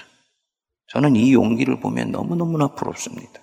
저는 0.88 1.16
이 1.16 1.32
용기를 1.32 1.80
보면 1.80 2.12
너무너무나 2.12 2.68
부럽습니다. 2.68 3.40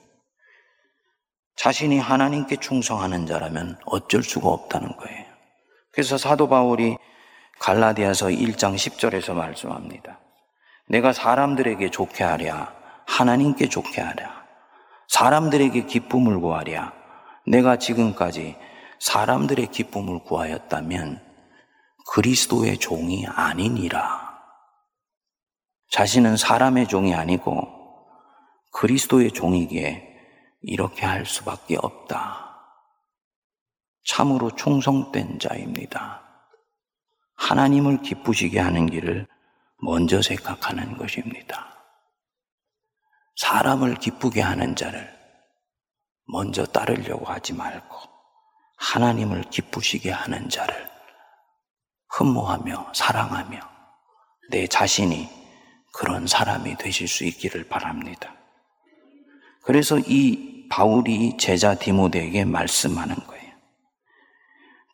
자신이 1.56 2.00
하나님께 2.00 2.58
충성하는 2.58 3.26
자라면 3.26 3.78
어쩔 3.86 4.24
수가 4.24 4.50
없다는 4.50 4.96
거예요. 4.98 5.26
그래서 5.92 6.18
사도 6.18 6.48
바울이 6.48 6.98
갈라디아서 7.60 8.28
1장 8.28 8.76
10절에서 8.76 9.34
말씀합니다. 9.34 10.20
내가 10.88 11.14
사람들에게 11.14 11.92
좋게 11.92 12.24
하랴, 12.24 12.74
하나님께 13.06 13.70
좋게 13.70 14.02
하랴, 14.02 14.44
사람들에게 15.08 15.86
기쁨을 15.86 16.40
구하랴, 16.40 16.94
내가 17.46 17.78
지금까지 17.78 18.56
사람들의 19.04 19.68
기쁨을 19.68 20.24
구하였다면 20.24 21.22
그리스도의 22.08 22.78
종이 22.78 23.28
아니니라. 23.28 24.42
자신은 25.90 26.38
사람의 26.38 26.88
종이 26.88 27.14
아니고 27.14 27.68
그리스도의 28.72 29.32
종이기에 29.32 30.08
이렇게 30.62 31.06
할 31.06 31.26
수밖에 31.26 31.76
없다. 31.82 32.62
참으로 34.06 34.52
충성된 34.52 35.38
자입니다. 35.38 36.22
하나님을 37.36 38.04
기쁘시게 38.04 38.58
하는 38.58 38.86
길을 38.86 39.28
먼저 39.82 40.22
생각하는 40.22 40.98
것입니다. 40.98 41.76
사람을 43.36 43.96
기쁘게 43.96 44.40
하는 44.42 44.78
자를 44.78 45.12
먼저 46.26 46.66
따르려고 46.66 47.26
하지 47.26 47.52
말고 47.52 48.13
하나님을 48.84 49.44
기쁘시게 49.44 50.12
하는 50.12 50.50
자를 50.50 50.76
흠모하며 52.10 52.92
사랑하며 52.94 53.60
내 54.50 54.68
자신이 54.68 55.30
그런 55.94 56.28
사람이 56.28 56.76
되실 56.78 57.08
수 57.08 57.24
있기를 57.24 57.70
바랍니다. 57.70 58.36
그래서 59.62 59.98
이 60.00 60.68
바울이 60.70 61.38
제자 61.38 61.76
디모데에게 61.76 62.44
말씀하는 62.44 63.16
거예요. 63.16 63.54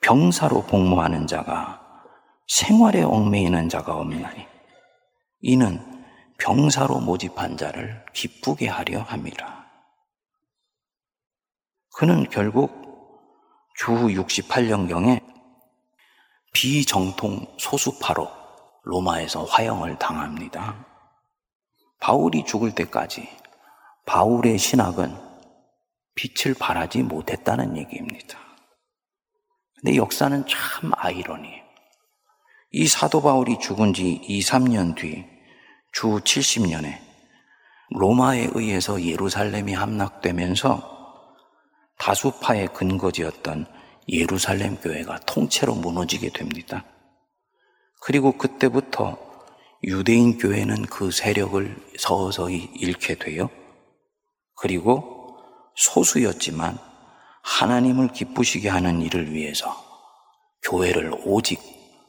병사로 0.01 0.63
복무하는 0.63 1.25
자가 1.25 1.81
생활에 2.47 3.01
얽매이는 3.01 3.69
자가 3.69 3.95
없나니 3.95 4.45
이는 5.41 6.05
병사로 6.37 6.99
모집한 6.99 7.57
자를 7.57 8.05
기쁘게 8.13 8.67
하려 8.67 9.01
함이라. 9.01 9.67
그는 11.95 12.29
결국 12.29 12.78
주 13.80 13.91
68년경에 13.91 15.23
비정통 16.53 17.55
소수파로 17.57 18.30
로마에서 18.84 19.45
화형을 19.45 19.97
당합니다. 19.97 20.86
바울이 21.99 22.43
죽을 22.45 22.75
때까지 22.75 23.30
바울의 24.05 24.57
신학은 24.57 25.15
빛을 26.15 26.55
발하지 26.59 27.03
못했다는 27.03 27.77
얘기입니다. 27.77 28.38
근데 29.75 29.95
역사는 29.95 30.45
참 30.45 30.91
아이러니해요. 30.97 31.63
이 32.71 32.88
사도 32.88 33.21
바울이 33.21 33.59
죽은 33.59 33.93
지 33.93 34.11
2, 34.11 34.41
3년 34.41 34.95
뒤 34.95 35.39
주 35.91 36.07
70년에 36.07 36.99
로마에 37.91 38.49
의해서 38.53 39.01
예루살렘이 39.01 39.73
함락되면서 39.73 40.99
다수파의 42.00 42.70
근거지였던 42.74 43.68
예루살렘 44.08 44.78
교회가 44.78 45.20
통째로 45.20 45.76
무너지게 45.76 46.30
됩니다. 46.30 46.86
그리고 48.02 48.32
그때부터 48.32 49.18
유대인 49.84 50.38
교회는 50.38 50.84
그 50.88 51.12
세력을 51.12 51.76
서서히 51.97 52.70
잃게 52.76 53.16
돼요. 53.16 53.50
그리고 54.56 55.38
소수였지만 55.76 56.78
하나님을 57.43 58.10
기쁘시게 58.10 58.70
하는 58.70 59.02
일을 59.02 59.34
위해서 59.34 59.76
교회를 60.64 61.14
오직 61.26 61.60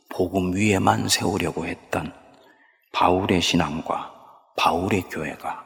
복음 0.09 0.55
위에만 0.55 1.09
세우려고 1.09 1.66
했던 1.66 2.12
바울의 2.93 3.41
신앙과 3.41 4.12
바울의 4.57 5.03
교회가 5.03 5.64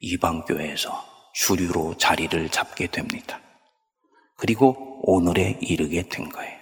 이방 0.00 0.44
교회에서 0.44 1.04
주류로 1.34 1.96
자리를 1.96 2.48
잡게 2.50 2.86
됩니다. 2.86 3.40
그리고 4.40 4.98
오늘에 5.02 5.58
이르게 5.60 6.08
된 6.08 6.30
거예요. 6.30 6.58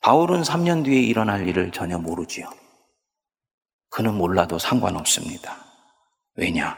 바울은 0.00 0.42
3년 0.42 0.84
뒤에 0.84 1.00
일어날 1.00 1.46
일을 1.46 1.70
전혀 1.70 1.96
모르지요. 1.96 2.50
그는 3.88 4.14
몰라도 4.14 4.58
상관없습니다. 4.58 5.64
왜냐? 6.34 6.76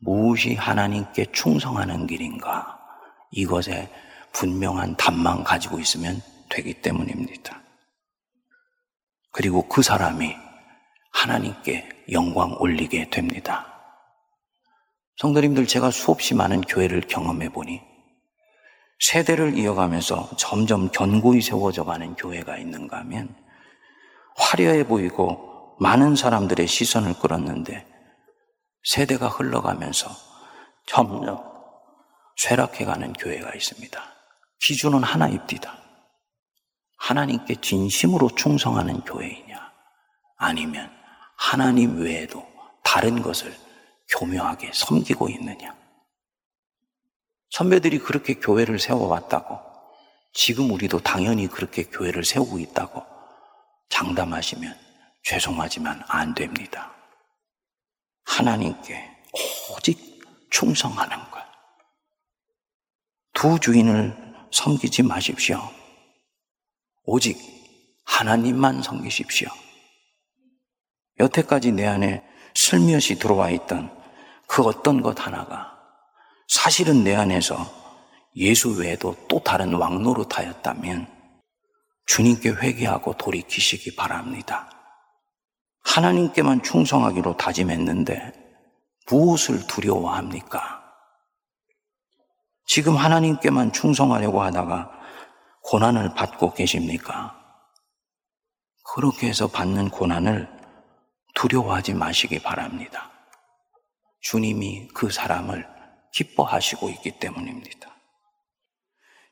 무엇이 0.00 0.54
하나님께 0.54 1.32
충성하는 1.32 2.06
길인가? 2.06 2.78
이것에 3.30 3.90
분명한 4.34 4.98
답만 4.98 5.44
가지고 5.44 5.80
있으면 5.80 6.20
되기 6.50 6.74
때문입니다. 6.74 7.62
그리고 9.32 9.66
그 9.66 9.80
사람이 9.80 10.36
하나님께 11.10 11.88
영광 12.12 12.54
올리게 12.58 13.08
됩니다. 13.08 13.66
성도님들 15.16 15.66
제가 15.66 15.90
수없이 15.90 16.34
많은 16.34 16.60
교회를 16.60 17.00
경험해 17.08 17.48
보니 17.48 17.93
세대를 19.04 19.58
이어가면서 19.58 20.30
점점 20.38 20.88
견고히 20.90 21.42
세워져 21.42 21.84
가는 21.84 22.14
교회가 22.14 22.56
있는가 22.56 23.00
하면 23.00 23.36
화려해 24.34 24.86
보이고 24.86 25.76
많은 25.78 26.16
사람들의 26.16 26.66
시선을 26.66 27.18
끌었는데 27.18 27.86
세대가 28.82 29.28
흘러가면서 29.28 30.08
점점 30.86 31.38
쇠락해 32.36 32.86
가는 32.86 33.12
교회가 33.12 33.54
있습니다. 33.54 34.02
기준은 34.60 35.02
하나입니다. 35.02 35.76
하나님께 36.96 37.56
진심으로 37.60 38.30
충성하는 38.30 39.02
교회이냐, 39.02 39.70
아니면 40.38 40.90
하나님 41.36 42.00
외에도 42.00 42.46
다른 42.82 43.20
것을 43.20 43.54
교묘하게 44.08 44.70
섬기고 44.72 45.28
있느냐. 45.28 45.83
선배들이 47.54 48.00
그렇게 48.00 48.34
교회를 48.34 48.80
세워왔다고, 48.80 49.60
지금 50.32 50.72
우리도 50.72 50.98
당연히 50.98 51.46
그렇게 51.46 51.84
교회를 51.84 52.24
세우고 52.24 52.58
있다고 52.58 53.00
장담하시면 53.90 54.76
죄송하지만 55.22 56.02
안 56.08 56.34
됩니다. 56.34 56.92
하나님께 58.24 59.08
오직 59.70 60.20
충성하는 60.50 61.16
것. 61.30 61.44
두 63.34 63.60
주인을 63.60 64.16
섬기지 64.50 65.04
마십시오. 65.04 65.62
오직 67.04 67.38
하나님만 68.04 68.82
섬기십시오. 68.82 69.48
여태까지 71.20 71.70
내 71.70 71.86
안에 71.86 72.24
슬며시 72.56 73.20
들어와 73.20 73.50
있던 73.50 73.96
그 74.48 74.62
어떤 74.62 75.02
것 75.02 75.24
하나가 75.24 75.73
사실은 76.54 77.02
내 77.02 77.16
안에서 77.16 77.56
예수 78.36 78.78
외에도 78.78 79.16
또 79.28 79.40
다른 79.40 79.74
왕노릇하였다면 79.74 81.12
주님께 82.06 82.50
회개하고 82.50 83.16
돌이키시기 83.16 83.96
바랍니다. 83.96 84.70
하나님께만 85.82 86.62
충성하기로 86.62 87.38
다짐했는데 87.38 88.32
무엇을 89.10 89.66
두려워합니까? 89.66 90.80
지금 92.66 92.96
하나님께만 92.96 93.72
충성하려고 93.72 94.40
하다가 94.40 94.92
고난을 95.64 96.14
받고 96.14 96.54
계십니까? 96.54 97.36
그렇게 98.94 99.26
해서 99.26 99.48
받는 99.48 99.90
고난을 99.90 100.48
두려워하지 101.34 101.94
마시기 101.94 102.38
바랍니다. 102.38 103.10
주님이 104.20 104.86
그 104.94 105.10
사람을 105.10 105.73
기뻐하시고 106.14 106.90
있기 106.90 107.18
때문입니다. 107.18 107.90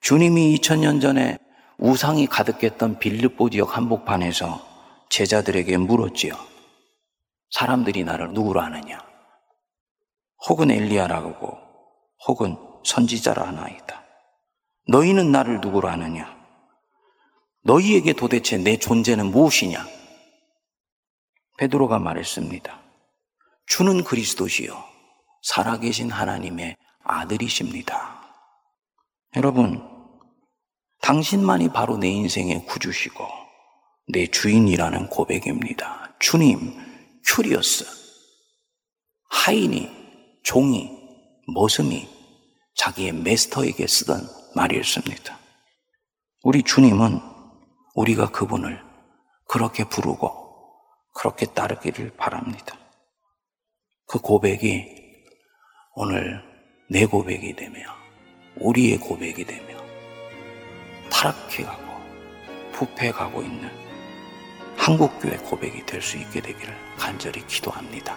주님이 0.01 0.57
2000년 0.57 1.01
전에 1.01 1.39
우상이 1.79 2.27
가득했던 2.27 2.99
빌립보 2.99 3.51
지역 3.51 3.77
한복판에서 3.77 4.67
제자들에게 5.09 5.77
물었지요. 5.77 6.35
사람들이 7.51 8.03
나를 8.03 8.33
누구로 8.33 8.61
아느냐? 8.61 8.99
혹은 10.49 10.71
엘리야라고, 10.71 11.57
혹은 12.27 12.57
선지자라 12.85 13.47
하나이다. 13.47 14.03
너희는 14.89 15.31
나를 15.31 15.61
누구로 15.61 15.89
아느냐? 15.89 16.37
너희에게 17.63 18.13
도대체 18.15 18.59
내 18.59 18.77
존재는 18.77 19.27
무엇이냐? 19.27 19.87
베드로가 21.59 22.01
말했습니다. 22.01 22.81
주는 23.67 24.03
그리스도시요 24.03 24.92
살아계신 25.43 26.11
하나님의 26.11 26.77
아들이십니다. 27.05 28.23
여러분, 29.37 29.83
당신만이 31.01 31.71
바로 31.71 31.97
내 31.99 32.09
인생의 32.09 32.65
구주시고 32.67 33.27
내 34.09 34.27
주인이라는 34.27 35.09
고백입니다. 35.09 36.15
주님, 36.21 36.75
큐리오스, 37.25 37.85
하인이, 39.31 39.91
종이, 40.45 40.91
머슴이 41.49 42.09
자기의 42.77 43.13
master에게 43.13 43.87
쓰던 43.87 44.29
말이었습니다. 44.55 45.39
우리 46.45 46.63
주님은 46.63 47.21
우리가 47.95 48.31
그분을 48.31 48.83
그렇게 49.49 49.85
부르고 49.85 50.31
그렇게 51.15 51.47
따르기를 51.47 52.17
바랍니다. 52.17 52.79
그 54.07 54.19
고백이 54.19 55.02
오늘 55.95 56.43
내 56.89 57.05
고백이 57.05 57.55
되며 57.55 57.81
우리의 58.57 58.97
고백이 58.99 59.45
되며 59.45 59.77
타락해가고 61.11 61.83
부패가고 62.73 63.43
있는 63.43 63.69
한국교회 64.79 65.37
고백이 65.39 65.85
될 65.85 66.01
수 66.01 66.17
있게 66.17 66.41
되기를 66.41 66.75
간절히 66.97 67.47
기도합니다. 67.47 68.17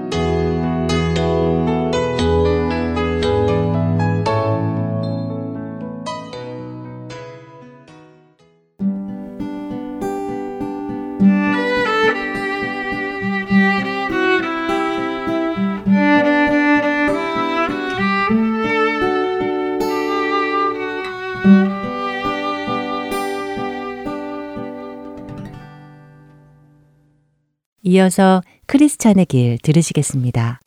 이어서 27.91 28.41
크리스찬의 28.67 29.25
길 29.25 29.57
들으시겠습니다. 29.61 30.61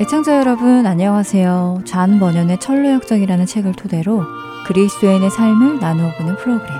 애청자 0.00 0.36
여러분 0.38 0.84
안녕하세요. 0.84 1.82
잔 1.84 2.18
번연의 2.18 2.58
철로역정이라는 2.58 3.46
책을 3.46 3.74
토대로 3.74 4.24
그리스도인의 4.66 5.30
삶을 5.30 5.78
나누어 5.78 6.10
보는 6.18 6.36
프로그램 6.38 6.74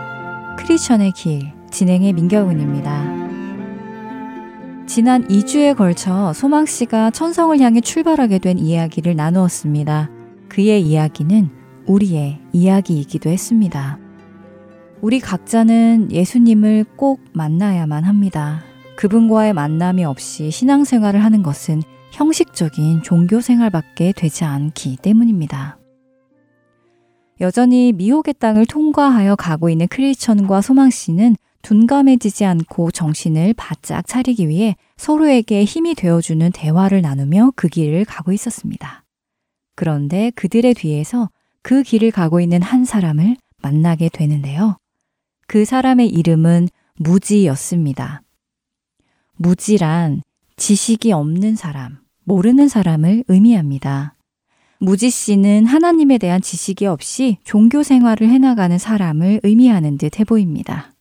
크리스천의 0.59 1.13
길 1.13 1.53
진행의 1.71 2.13
민경은입니다. 2.15 3.23
지난 4.89 5.29
2주에 5.29 5.77
걸쳐 5.77 6.33
소망 6.33 6.67
씨가 6.67 7.13
천성을 7.13 7.57
향해 7.61 7.81
출발하게 7.81 8.41
된 8.41 8.59
이야기를 8.59 9.15
나누었습니다. 9.15 10.22
그의 10.53 10.82
이야기는 10.82 11.48
우리의 11.86 12.38
이야기이기도 12.53 13.30
했습니다. 13.30 13.98
우리 15.00 15.18
각자는 15.18 16.12
예수님을 16.12 16.84
꼭 16.96 17.22
만나야만 17.32 18.05
합니다. 18.05 18.62
그분과의 18.96 19.55
만남이 19.55 20.05
없이 20.05 20.50
신앙생활을 20.50 21.24
하는 21.24 21.42
것은 21.42 21.80
형식적인 22.11 23.03
종교생활밖에 23.03 24.12
되지 24.14 24.44
않기 24.44 24.98
때문입니다. 25.00 25.78
여전히 27.40 27.92
미혹의 27.92 28.34
땅을 28.38 28.66
통과하여 28.66 29.36
가고 29.36 29.70
있는 29.70 29.88
크리스천과 29.88 30.61
소망 30.61 30.90
씨는 30.90 31.34
둔감해지지 31.62 32.44
않고 32.44 32.90
정신을 32.90 33.55
바짝 33.55 34.07
차리기 34.07 34.48
위해 34.48 34.76
서로에게 34.98 35.64
힘이 35.64 35.94
되어주는 35.94 36.50
대화를 36.53 37.00
나누며 37.00 37.53
그 37.57 37.68
길을 37.68 38.05
가고 38.05 38.32
있었습니다. 38.32 39.01
그런데 39.75 40.31
그들의 40.35 40.75
뒤에서 40.75 41.31
그 41.62 41.83
길을 41.83 42.11
가고 42.11 42.41
있는 42.41 42.62
한 42.62 42.85
사람을 42.85 43.37
만나게 43.62 44.09
되는데요. 44.09 44.77
그 45.47 45.64
사람의 45.64 46.09
이름은 46.09 46.68
무지였습니다. 46.97 48.23
무지란 49.37 50.23
지식이 50.57 51.12
없는 51.12 51.57
사람, 51.57 51.99
모르는 52.25 52.68
사람을 52.68 53.25
의미합니다. 53.29 54.14
무지 54.79 55.11
씨는 55.11 55.66
하나님에 55.66 56.18
대한 56.18 56.41
지식이 56.41 56.87
없이 56.87 57.39
종교 57.45 57.83
생활을 57.83 58.29
해나가는 58.29 58.77
사람을 58.79 59.41
의미하는 59.45 59.97
듯 59.97 60.18
해 60.18 60.25
보입니다. 60.25 60.93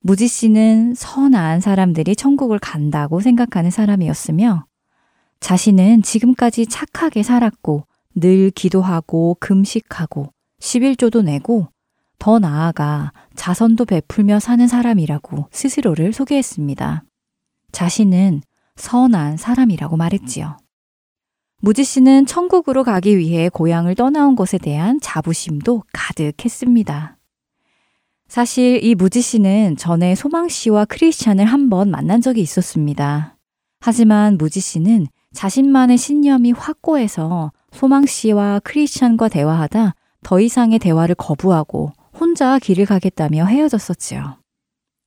무지 0.00 0.28
씨는 0.28 0.94
선한 0.94 1.60
사람들이 1.60 2.14
천국을 2.14 2.58
간다고 2.58 3.20
생각하는 3.20 3.70
사람이었으며 3.70 4.66
자신은 5.44 6.00
지금까지 6.00 6.66
착하게 6.66 7.22
살았고 7.22 7.86
늘 8.14 8.50
기도하고 8.50 9.36
금식하고 9.40 10.32
11조도 10.58 11.22
내고 11.22 11.68
더 12.18 12.38
나아가 12.38 13.12
자선도 13.36 13.84
베풀며 13.84 14.40
사는 14.40 14.66
사람이라고 14.66 15.48
스스로를 15.50 16.14
소개했습니다. 16.14 17.04
자신은 17.72 18.40
선한 18.76 19.36
사람이라고 19.36 19.98
말했지요. 19.98 20.56
무지 21.60 21.84
씨는 21.84 22.24
천국으로 22.24 22.82
가기 22.82 23.18
위해 23.18 23.50
고향을 23.50 23.96
떠나온 23.96 24.36
것에 24.36 24.56
대한 24.56 24.98
자부심도 24.98 25.82
가득했습니다. 25.92 27.18
사실 28.28 28.82
이 28.82 28.94
무지 28.94 29.20
씨는 29.20 29.76
전에 29.76 30.14
소망 30.14 30.48
씨와 30.48 30.86
크리스찬을 30.86 31.44
한번 31.44 31.90
만난 31.90 32.22
적이 32.22 32.40
있었습니다. 32.40 33.36
하지만 33.80 34.38
무지 34.38 34.60
씨는 34.60 35.06
자신만의 35.34 35.98
신념이 35.98 36.52
확고해서 36.52 37.52
소망 37.72 38.06
씨와 38.06 38.60
크리스찬과 38.60 39.28
대화하다 39.28 39.94
더 40.22 40.40
이상의 40.40 40.78
대화를 40.78 41.16
거부하고 41.16 41.92
혼자 42.18 42.58
길을 42.58 42.86
가겠다며 42.86 43.44
헤어졌었지요. 43.44 44.38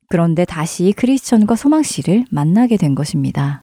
그런데 0.10 0.46
다시 0.46 0.94
크리스천과 0.96 1.56
소망 1.56 1.82
씨를 1.82 2.26
만나게 2.30 2.78
된 2.78 2.94
것입니다. 2.94 3.62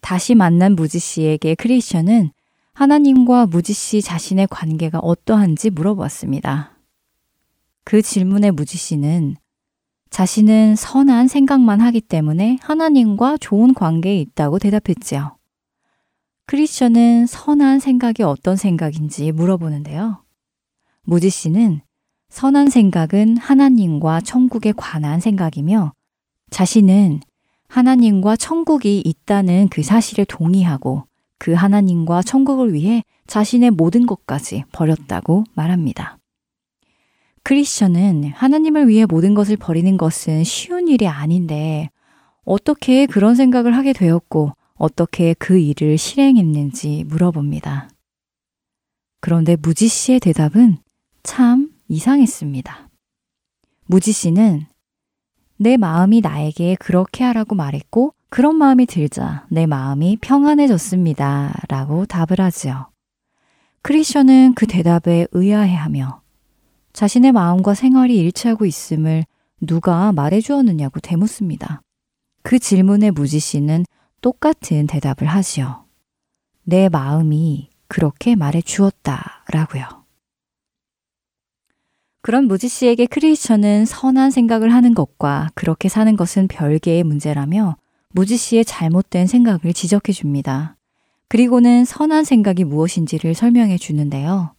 다시 0.00 0.34
만난 0.34 0.74
무지 0.74 0.98
씨에게 0.98 1.54
크리스천은 1.54 2.30
하나님과 2.72 3.46
무지 3.46 3.72
씨 3.72 4.00
자신의 4.00 4.48
관계가 4.48 4.98
어떠한지 5.00 5.70
물어보았습니다. 5.70 6.78
그 7.84 8.02
질문에 8.02 8.50
무지 8.50 8.78
씨는 8.78 9.36
자신은 10.10 10.76
선한 10.76 11.28
생각만 11.28 11.80
하기 11.80 12.00
때문에 12.00 12.58
하나님과 12.62 13.36
좋은 13.38 13.74
관계에 13.74 14.18
있다고 14.20 14.58
대답했지요. 14.58 15.36
크리스천은 16.46 17.26
선한 17.26 17.78
생각이 17.78 18.22
어떤 18.22 18.56
생각인지 18.56 19.32
물어보는데요. 19.32 20.24
무지 21.02 21.30
씨는 21.30 21.82
선한 22.30 22.70
생각은 22.70 23.36
하나님과 23.36 24.20
천국에 24.20 24.72
관한 24.72 25.20
생각이며 25.20 25.92
자신은 26.50 27.20
하나님과 27.68 28.36
천국이 28.36 29.00
있다는 29.04 29.68
그 29.68 29.82
사실에 29.82 30.24
동의하고 30.24 31.04
그 31.38 31.52
하나님과 31.52 32.22
천국을 32.22 32.72
위해 32.72 33.02
자신의 33.26 33.70
모든 33.72 34.06
것까지 34.06 34.64
버렸다고 34.72 35.44
말합니다. 35.54 36.17
크리스천은 37.48 38.24
하나님을 38.34 38.88
위해 38.88 39.06
모든 39.06 39.32
것을 39.32 39.56
버리는 39.56 39.96
것은 39.96 40.44
쉬운 40.44 40.86
일이 40.86 41.08
아닌데 41.08 41.88
어떻게 42.44 43.06
그런 43.06 43.36
생각을 43.36 43.74
하게 43.74 43.94
되었고 43.94 44.52
어떻게 44.74 45.32
그 45.32 45.58
일을 45.58 45.96
실행했는지 45.96 47.04
물어봅니다. 47.08 47.88
그런데 49.22 49.56
무지 49.56 49.88
씨의 49.88 50.20
대답은 50.20 50.76
참 51.22 51.70
이상했습니다. 51.88 52.90
무지 53.86 54.12
씨는 54.12 54.66
내 55.56 55.78
마음이 55.78 56.20
나에게 56.20 56.76
그렇게 56.78 57.24
하라고 57.24 57.54
말했고 57.54 58.12
그런 58.28 58.56
마음이 58.56 58.84
들자 58.84 59.46
내 59.48 59.64
마음이 59.64 60.18
평안해졌습니다. 60.20 61.62
라고 61.68 62.04
답을 62.04 62.42
하지요. 62.42 62.90
크리스천은 63.80 64.52
그 64.52 64.66
대답에 64.66 65.26
의아해하며 65.32 66.27
자신의 66.98 67.30
마음과 67.30 67.74
생활이 67.74 68.16
일치하고 68.16 68.66
있음을 68.66 69.24
누가 69.60 70.10
말해 70.10 70.40
주었느냐고 70.40 70.98
대묻습니다. 70.98 71.80
그 72.42 72.58
질문에 72.58 73.12
무지 73.12 73.38
씨는 73.38 73.84
똑같은 74.20 74.88
대답을 74.88 75.28
하지요. 75.28 75.84
내 76.64 76.88
마음이 76.88 77.70
그렇게 77.86 78.34
말해 78.34 78.60
주었다 78.60 79.44
라고요. 79.52 79.84
그런 82.20 82.48
무지 82.48 82.66
씨에게 82.66 83.06
크리스천은 83.06 83.84
선한 83.84 84.32
생각을 84.32 84.74
하는 84.74 84.92
것과 84.92 85.50
그렇게 85.54 85.88
사는 85.88 86.16
것은 86.16 86.48
별개의 86.48 87.04
문제라며 87.04 87.76
무지 88.08 88.36
씨의 88.36 88.64
잘못된 88.64 89.28
생각을 89.28 89.72
지적해 89.72 90.10
줍니다. 90.12 90.76
그리고는 91.28 91.84
선한 91.84 92.24
생각이 92.24 92.64
무엇인지를 92.64 93.36
설명해 93.36 93.78
주는데요. 93.78 94.57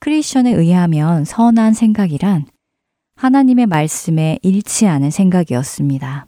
크리스천에 0.00 0.52
의하면 0.52 1.26
선한 1.26 1.74
생각이란 1.74 2.46
하나님의 3.16 3.66
말씀에 3.66 4.38
일치하는 4.42 5.10
생각이었습니다. 5.10 6.26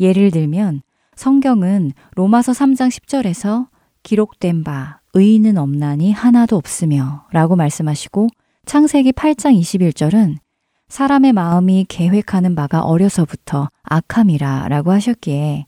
예를 0.00 0.32
들면 0.32 0.82
성경은 1.14 1.92
로마서 2.16 2.50
3장 2.50 2.90
10절에서 2.90 3.68
기록된 4.02 4.64
바 4.64 4.98
의인은 5.14 5.58
없나니 5.58 6.10
하나도 6.10 6.56
없으며 6.56 7.28
라고 7.30 7.54
말씀하시고 7.54 8.26
창세기 8.66 9.12
8장 9.12 9.56
21절은 9.60 10.38
사람의 10.88 11.34
마음이 11.34 11.86
계획하는 11.88 12.56
바가 12.56 12.82
어려서부터 12.82 13.70
악함이라 13.84 14.66
라고 14.68 14.90
하셨기에 14.90 15.66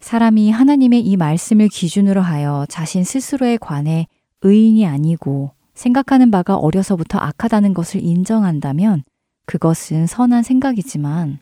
사람이 0.00 0.50
하나님의 0.50 1.00
이 1.02 1.16
말씀을 1.16 1.68
기준으로 1.68 2.22
하여 2.22 2.66
자신 2.68 3.04
스스로에 3.04 3.56
관해 3.56 4.08
의인이 4.42 4.84
아니고 4.84 5.52
생각하는 5.80 6.30
바가 6.30 6.56
어려서부터 6.56 7.18
악하다는 7.18 7.72
것을 7.72 8.04
인정한다면 8.04 9.02
그것은 9.46 10.06
선한 10.06 10.42
생각이지만 10.42 11.38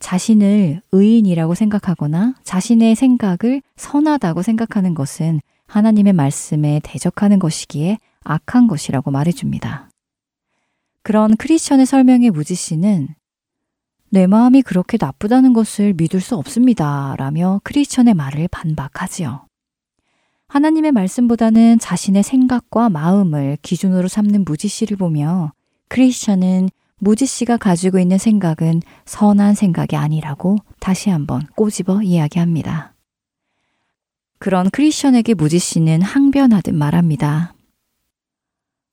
자신을 0.00 0.82
의인이라고 0.92 1.54
생각하거나 1.54 2.34
자신의 2.44 2.94
생각을 2.94 3.62
선하다고 3.76 4.42
생각하는 4.42 4.94
것은 4.94 5.40
하나님의 5.66 6.12
말씀에 6.12 6.82
대적하는 6.84 7.38
것이기에 7.38 7.98
악한 8.22 8.66
것이라고 8.66 9.10
말해줍니다. 9.10 9.88
그런 11.02 11.38
크리스천의 11.38 11.86
설명의 11.86 12.30
무지 12.30 12.54
씨는 12.54 13.08
내 14.10 14.26
마음이 14.26 14.60
그렇게 14.60 14.98
나쁘다는 15.00 15.54
것을 15.54 15.94
믿을 15.94 16.20
수 16.20 16.36
없습니다. 16.36 17.14
라며 17.16 17.62
크리스천의 17.64 18.12
말을 18.12 18.48
반박하지요. 18.48 19.45
하나님의 20.56 20.92
말씀보다는 20.92 21.78
자신의 21.78 22.22
생각과 22.22 22.88
마음을 22.88 23.58
기준으로 23.60 24.08
삼는 24.08 24.46
무지 24.46 24.68
씨를 24.68 24.96
보며 24.96 25.52
크리스천은 25.88 26.70
무지 26.96 27.26
씨가 27.26 27.58
가지고 27.58 27.98
있는 27.98 28.16
생각은 28.16 28.80
선한 29.04 29.54
생각이 29.54 29.96
아니라고 29.96 30.56
다시 30.80 31.10
한번 31.10 31.42
꼬집어 31.56 32.00
이야기합니다. 32.00 32.94
그런 34.38 34.70
크리스천에게 34.70 35.34
무지 35.34 35.58
씨는 35.58 36.00
항변하듯 36.00 36.74
말합니다. 36.74 37.52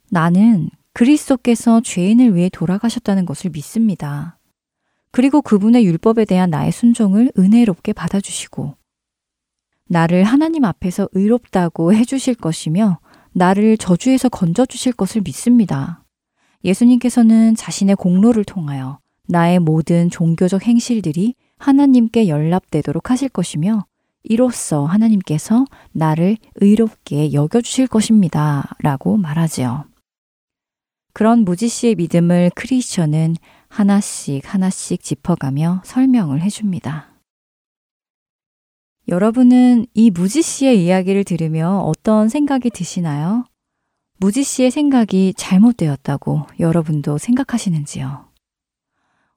나는 0.09 0.69
그리스도께서 0.91 1.79
죄인을 1.79 2.35
위해 2.35 2.49
돌아가셨다는 2.49 3.25
것을 3.25 3.51
믿습니다. 3.51 4.37
그리고 5.11 5.41
그분의 5.41 5.85
율법에 5.85 6.25
대한 6.25 6.49
나의 6.49 6.73
순종을 6.73 7.31
은혜롭게 7.39 7.93
받아주시고, 7.93 8.75
나를 9.89 10.23
하나님 10.23 10.65
앞에서 10.65 11.07
의롭다고 11.13 11.93
해주실 11.93 12.35
것이며, 12.35 12.99
나를 13.33 13.77
저주에서 13.77 14.29
건져주실 14.29 14.93
것을 14.93 15.21
믿습니다. 15.21 16.03
예수님께서는 16.63 17.55
자신의 17.55 17.95
공로를 17.95 18.43
통하여 18.45 18.99
나의 19.27 19.59
모든 19.59 20.09
종교적 20.09 20.65
행실들이 20.65 21.35
하나님께 21.57 22.27
연락되도록 22.27 23.11
하실 23.11 23.29
것이며, 23.29 23.85
이로써 24.23 24.85
하나님께서 24.85 25.65
나를 25.91 26.37
의롭게 26.55 27.33
여겨주실 27.33 27.87
것입니다. 27.87 28.69
라고 28.79 29.17
말하지요. 29.17 29.85
그런 31.13 31.43
무지 31.45 31.67
씨의 31.67 31.95
믿음을 31.95 32.51
크리스천은 32.55 33.35
하나씩 33.67 34.51
하나씩 34.51 35.03
짚어가며 35.03 35.81
설명을 35.85 36.41
해줍니다. 36.41 37.12
여러분은 39.09 39.85
이 39.93 40.11
무지 40.11 40.41
씨의 40.41 40.83
이야기를 40.85 41.25
들으며 41.25 41.79
어떤 41.79 42.29
생각이 42.29 42.69
드시나요? 42.69 43.43
무지 44.17 44.43
씨의 44.43 44.71
생각이 44.71 45.33
잘못되었다고 45.35 46.47
여러분도 46.59 47.17
생각하시는지요? 47.17 48.25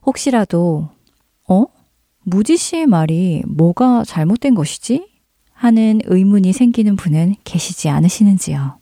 혹시라도, 0.04 0.90
어? 1.48 1.64
무지 2.22 2.56
씨의 2.56 2.86
말이 2.86 3.42
뭐가 3.46 4.04
잘못된 4.04 4.54
것이지? 4.54 5.08
하는 5.52 6.00
의문이 6.04 6.52
생기는 6.52 6.94
분은 6.94 7.34
계시지 7.42 7.88
않으시는지요? 7.88 8.78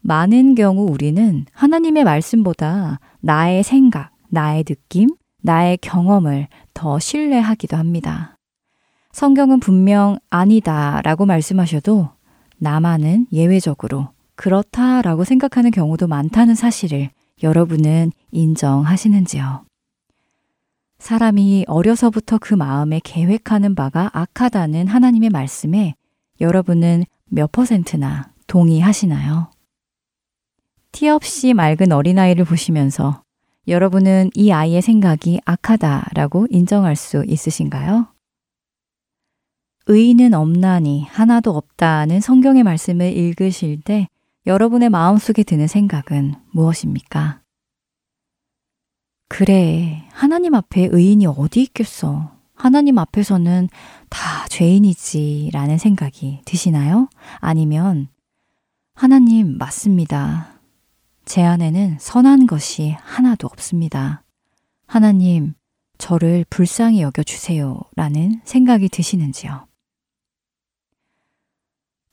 많은 0.00 0.54
경우 0.54 0.90
우리는 0.90 1.44
하나님의 1.52 2.04
말씀보다 2.04 3.00
나의 3.20 3.62
생각, 3.62 4.12
나의 4.30 4.64
느낌, 4.64 5.08
나의 5.42 5.76
경험을 5.78 6.48
더 6.72 6.98
신뢰하기도 6.98 7.76
합니다. 7.76 8.33
성경은 9.14 9.60
분명 9.60 10.18
아니다 10.28 11.00
라고 11.04 11.24
말씀하셔도 11.24 12.08
나만은 12.58 13.28
예외적으로 13.30 14.08
그렇다 14.34 15.02
라고 15.02 15.22
생각하는 15.22 15.70
경우도 15.70 16.08
많다는 16.08 16.56
사실을 16.56 17.10
여러분은 17.40 18.10
인정하시는지요? 18.32 19.66
사람이 20.98 21.64
어려서부터 21.68 22.38
그 22.40 22.54
마음에 22.54 23.00
계획하는 23.04 23.76
바가 23.76 24.10
악하다는 24.12 24.88
하나님의 24.88 25.30
말씀에 25.30 25.94
여러분은 26.40 27.04
몇 27.26 27.52
퍼센트나 27.52 28.32
동의하시나요? 28.48 29.48
티 30.90 31.08
없이 31.08 31.54
맑은 31.54 31.92
어린아이를 31.92 32.44
보시면서 32.44 33.22
여러분은 33.68 34.30
이 34.34 34.50
아이의 34.50 34.82
생각이 34.82 35.40
악하다라고 35.44 36.48
인정할 36.50 36.96
수 36.96 37.24
있으신가요? 37.28 38.13
의인은 39.86 40.32
없나니 40.32 41.04
하나도 41.04 41.54
없다는 41.54 42.20
성경의 42.20 42.62
말씀을 42.62 43.14
읽으실 43.16 43.80
때 43.82 44.08
여러분의 44.46 44.88
마음속에 44.90 45.42
드는 45.42 45.66
생각은 45.66 46.34
무엇입니까? 46.52 47.40
그래, 49.28 50.04
하나님 50.12 50.54
앞에 50.54 50.88
의인이 50.90 51.26
어디 51.26 51.62
있겠어. 51.62 52.30
하나님 52.54 52.98
앞에서는 52.98 53.68
다 54.08 54.46
죄인이지 54.48 55.50
라는 55.52 55.76
생각이 55.76 56.40
드시나요? 56.44 57.08
아니면, 57.38 58.08
하나님, 58.94 59.58
맞습니다. 59.58 60.60
제 61.24 61.42
안에는 61.42 61.96
선한 61.98 62.46
것이 62.46 62.96
하나도 63.02 63.48
없습니다. 63.48 64.22
하나님, 64.86 65.54
저를 65.98 66.44
불쌍히 66.48 67.02
여겨주세요. 67.02 67.80
라는 67.96 68.40
생각이 68.44 68.88
드시는지요? 68.88 69.66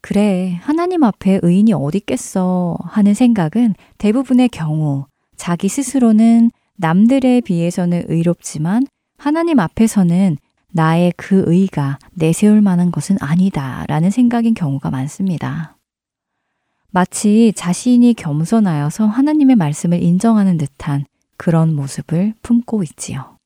그래, 0.01 0.59
하나님 0.61 1.03
앞에 1.03 1.39
의인이 1.43 1.73
어디 1.73 1.99
있겠어 1.99 2.75
하는 2.83 3.13
생각은 3.13 3.75
대부분의 3.99 4.49
경우 4.49 5.05
자기 5.35 5.69
스스로는 5.69 6.51
남들에 6.75 7.41
비해서는 7.41 8.05
의롭지만 8.07 8.87
하나님 9.17 9.59
앞에서는 9.59 10.37
나의 10.73 11.13
그 11.17 11.43
의가 11.45 11.99
내세울 12.13 12.61
만한 12.61 12.91
것은 12.91 13.17
아니다 13.19 13.85
라는 13.87 14.09
생각인 14.09 14.55
경우가 14.55 14.89
많습니다. 14.89 15.77
마치 16.89 17.53
자신이 17.55 18.15
겸손하여서 18.15 19.05
하나님의 19.05 19.55
말씀을 19.55 20.01
인정하는 20.01 20.57
듯한 20.57 21.05
그런 21.37 21.75
모습을 21.75 22.33
품고 22.41 22.83
있지요. 22.83 23.37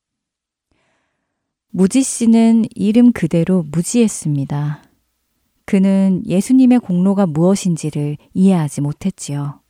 무지 1.70 2.02
씨는 2.02 2.64
이름 2.74 3.12
그대로 3.12 3.64
무지했습니다. 3.70 4.85
그는 5.66 6.22
예수님의 6.26 6.78
공로가 6.78 7.26
무엇인지를 7.26 8.16
이해하지 8.32 8.80
못했지요. 8.80 9.60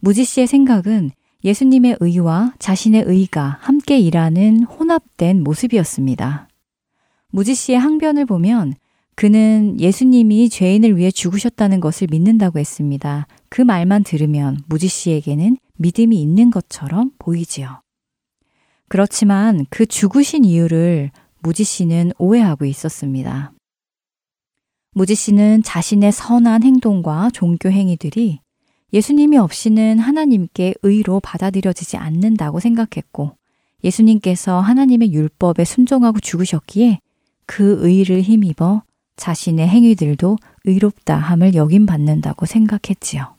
무지 0.00 0.24
씨의 0.24 0.46
생각은 0.46 1.10
예수님의 1.44 1.98
의와 2.00 2.54
자신의 2.58 3.04
의가 3.06 3.58
함께 3.60 3.98
일하는 3.98 4.64
혼합된 4.64 5.44
모습이었습니다. 5.44 6.48
무지 7.30 7.54
씨의 7.54 7.78
항변을 7.78 8.24
보면 8.26 8.74
그는 9.14 9.78
예수님이 9.78 10.48
죄인을 10.48 10.96
위해 10.96 11.10
죽으셨다는 11.10 11.80
것을 11.80 12.08
믿는다고 12.10 12.58
했습니다. 12.58 13.26
그 13.48 13.62
말만 13.62 14.04
들으면 14.04 14.58
무지 14.66 14.88
씨에게는 14.88 15.56
믿음이 15.78 16.20
있는 16.20 16.50
것처럼 16.50 17.12
보이지요. 17.18 17.82
그렇지만 18.88 19.66
그 19.70 19.86
죽으신 19.86 20.44
이유를 20.44 21.10
무지 21.40 21.64
씨는 21.64 22.12
오해하고 22.18 22.64
있었습니다. 22.64 23.52
무지 24.96 25.14
씨는 25.14 25.62
자신의 25.62 26.10
선한 26.10 26.62
행동과 26.62 27.28
종교 27.34 27.68
행위들이 27.70 28.40
예수님이 28.94 29.36
없이는 29.36 29.98
하나님께 29.98 30.72
의로 30.84 31.20
받아들여지지 31.20 31.98
않는다고 31.98 32.60
생각했고 32.60 33.36
예수님께서 33.84 34.58
하나님의 34.58 35.12
율법에 35.12 35.66
순종하고 35.66 36.18
죽으셨기에 36.20 37.00
그 37.44 37.76
의를 37.86 38.22
힘입어 38.22 38.84
자신의 39.16 39.68
행위들도 39.68 40.38
의롭다 40.64 41.18
함을 41.18 41.54
여김받는다고 41.54 42.46
생각했지요. 42.46 43.36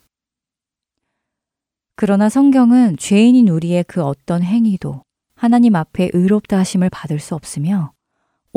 그러나 1.96 2.30
성경은 2.30 2.98
죄인인 2.98 3.48
우리의 3.48 3.84
그 3.86 4.04
어떤 4.04 4.44
행위도 4.44 5.02
하나님 5.34 5.76
앞에 5.76 6.12
의롭다 6.14 6.60
하심을 6.60 6.92
받을 6.92 7.20
수 7.20 7.34
없으며 7.34 7.94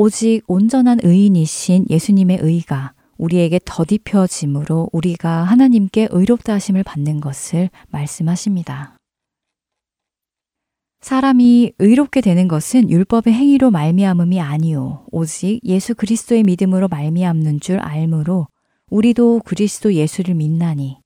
오직 0.03 0.41
온전한 0.47 0.97
의인이신 1.03 1.85
예수님의 1.87 2.39
의가 2.41 2.93
우리에게 3.19 3.59
더딥혀짐으로 3.63 4.89
우리가 4.91 5.43
하나님께 5.43 6.07
의롭다 6.09 6.53
하심을 6.53 6.81
받는 6.81 7.21
것을 7.21 7.69
말씀하십니다. 7.89 8.97
사람이 11.01 11.73
의롭게 11.77 12.21
되는 12.21 12.47
것은 12.47 12.89
율법의 12.89 13.31
행위로 13.31 13.69
말미암음이 13.69 14.41
아니요 14.41 15.05
오직 15.11 15.59
예수 15.65 15.93
그리스도의 15.93 16.41
믿음으로 16.45 16.87
말미암는 16.87 17.59
줄 17.59 17.77
알므로 17.77 18.47
우리도 18.89 19.41
그리스도 19.45 19.93
예수를 19.93 20.33
믿나니 20.33 20.97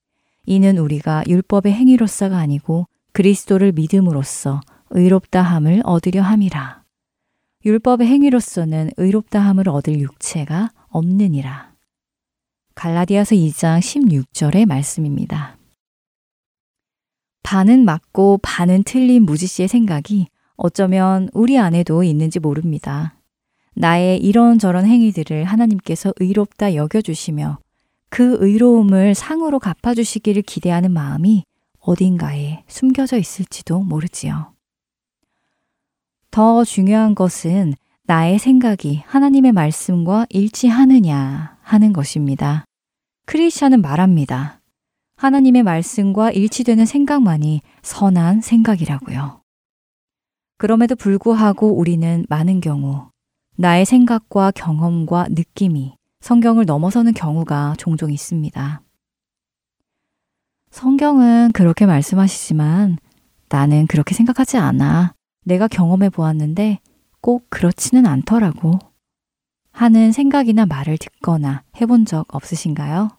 이는 0.46 0.78
우리가 0.78 1.26
율법의 1.28 1.74
행위로서가 1.74 2.38
아니고 2.38 2.88
그리스도를 3.12 3.74
믿음으로써 3.74 4.62
의롭다 4.92 5.42
함을 5.42 5.82
얻으려 5.84 6.22
함이라. 6.22 6.85
율법의 7.66 8.06
행위로서는 8.06 8.92
의롭다함을 8.98 9.68
얻을 9.68 10.00
육체가 10.00 10.70
없느니라. 10.90 11.74
갈라디아서 12.76 13.36
2장 13.36 13.80
16절의 13.80 14.68
말씀입니다. 14.68 15.58
반은 17.42 17.84
맞고 17.84 18.40
반은 18.44 18.84
틀린 18.84 19.24
무지 19.24 19.48
씨의 19.48 19.68
생각이 19.68 20.28
어쩌면 20.56 21.28
우리 21.34 21.58
안에도 21.58 22.04
있는지 22.04 22.40
모릅니다. 22.40 23.16
나의 23.74 24.20
이런저런 24.20 24.86
행위들을 24.86 25.46
하나님께서 25.46 26.14
의롭다 26.20 26.76
여겨주시며 26.76 27.58
그 28.10 28.38
의로움을 28.42 29.16
상으로 29.16 29.58
갚아주시기를 29.60 30.44
기대하는 30.44 30.92
마음이 30.92 31.44
어딘가에 31.80 32.64
숨겨져 32.68 33.18
있을지도 33.18 33.82
모르지요. 33.82 34.55
더 36.36 36.66
중요한 36.66 37.16
것은 37.16 37.76
나의 38.08 38.40
생각이 38.40 39.04
하나님의 39.08 39.54
말씀과 39.54 40.26
일치하느냐 40.30 41.58
하는 41.62 41.94
것입니다. 41.94 42.66
크리스천은 43.26 43.82
말합니다. 43.82 44.60
하나님의 45.16 45.64
말씀과 45.64 46.32
일치되는 46.32 46.86
생각만이 46.86 47.62
선한 47.84 48.42
생각이라고요. 48.42 49.44
그럼에도 50.58 50.98
불구하고 50.98 51.74
우리는 51.74 52.26
많은 52.28 52.60
경우 52.60 53.08
나의 53.56 53.86
생각과 53.86 54.52
경험과 54.52 55.28
느낌이 55.30 55.96
성경을 56.20 56.66
넘어서는 56.66 57.14
경우가 57.14 57.76
종종 57.78 58.12
있습니다. 58.12 58.82
성경은 60.70 61.54
그렇게 61.54 61.86
말씀하시지만 61.86 62.98
나는 63.48 63.88
그렇게 63.88 64.14
생각하지 64.14 64.58
않아. 64.58 65.16
내가 65.46 65.68
경험해 65.68 66.10
보았는데 66.10 66.80
꼭 67.22 67.46
그렇지는 67.50 68.06
않더라고. 68.06 68.80
하는 69.72 70.12
생각이나 70.12 70.66
말을 70.66 70.98
듣거나 70.98 71.64
해본 71.80 72.06
적 72.06 72.34
없으신가요? 72.34 73.10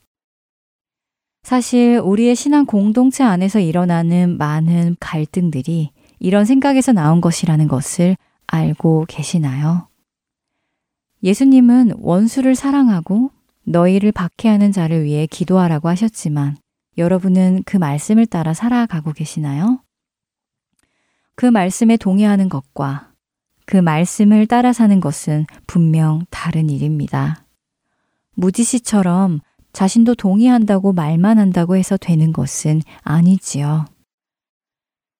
사실 1.43 2.01
우리의 2.03 2.35
신앙 2.35 2.66
공동체 2.66 3.22
안에서 3.22 3.61
일어나는 3.61 4.37
많은 4.37 4.97
갈등들이 4.99 5.91
이런 6.18 6.45
생각에서 6.45 6.93
나온 6.93 7.20
것이라는 7.20 7.68
것을 7.68 8.16
알고 8.47 9.05
계시나요? 9.09 9.89
예수님은 11.22 11.93
원수를 11.99 12.55
사랑하고 12.55 13.31
너희를 13.64 14.12
박해하는 14.12 14.72
자를 14.72 15.05
위해 15.05 15.27
기도하라고 15.27 15.89
하셨지만 15.89 16.57
여러분은 16.99 17.62
그 17.66 17.77
말씀을 17.77 18.27
따라 18.27 18.55
살아가고 18.55 19.12
계시나요? 19.12 19.81
그 21.37 21.47
말씀에 21.47 21.97
동의하는 21.97 22.49
것과 22.49 23.12
그 23.66 23.76
말씀을 23.76 24.47
따라 24.47 24.72
사는 24.72 24.99
것은 25.01 25.47
분명 25.66 26.24
다른 26.30 26.70
일입니다. 26.70 27.45
무지 28.34 28.64
씨처럼 28.64 29.41
자신도 29.72 30.14
동의한다고 30.14 30.93
말만 30.95 31.39
한다고 31.39 31.76
해서 31.76 31.97
되는 31.99 32.32
것은 32.32 32.80
아니지요. 33.03 33.84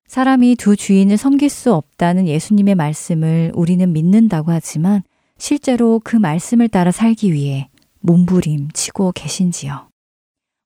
사람이 0.07 0.57
두 0.57 0.77
주인을 0.77 1.17
섬길 1.17 1.51
수 1.51 1.75
없다는 1.75 2.27
예수님의 2.27 2.77
말씀을 2.77 3.53
우리는 3.55 3.93
믿는다고 3.93 4.53
하지만 4.53 5.03
실제로 5.37 6.01
그 6.03 6.17
말씀을 6.17 6.69
따라 6.69 6.91
살기 6.91 7.33
위해 7.33 7.69
몸부림치고 8.01 9.13
계신지요. 9.13 9.89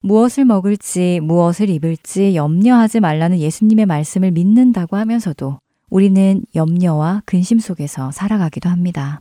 무엇을 0.02 0.46
먹을지 0.46 1.20
무엇을 1.20 1.68
입을지 1.68 2.34
염려하지 2.34 3.00
말라는 3.00 3.38
예수님의 3.38 3.84
말씀을 3.86 4.30
믿는다고 4.30 4.96
하면서도 4.96 5.58
우리는 5.90 6.42
염려와 6.54 7.22
근심 7.26 7.58
속에서 7.58 8.10
살아가기도 8.10 8.70
합니다. 8.70 9.20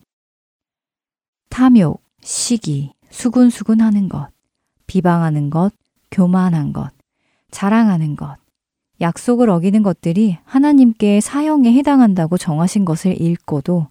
탐욕, 1.49 2.01
시기, 2.21 2.93
수군수군 3.09 3.81
하는 3.81 4.07
것, 4.07 4.29
비방하는 4.87 5.49
것, 5.49 5.73
교만한 6.11 6.71
것, 6.71 6.91
자랑하는 7.51 8.15
것, 8.15 8.37
약속을 9.01 9.49
어기는 9.49 9.83
것들이 9.83 10.37
하나님께 10.45 11.19
사형에 11.19 11.73
해당한다고 11.73 12.37
정하신 12.37 12.85
것을 12.85 13.19
읽고도 13.21 13.87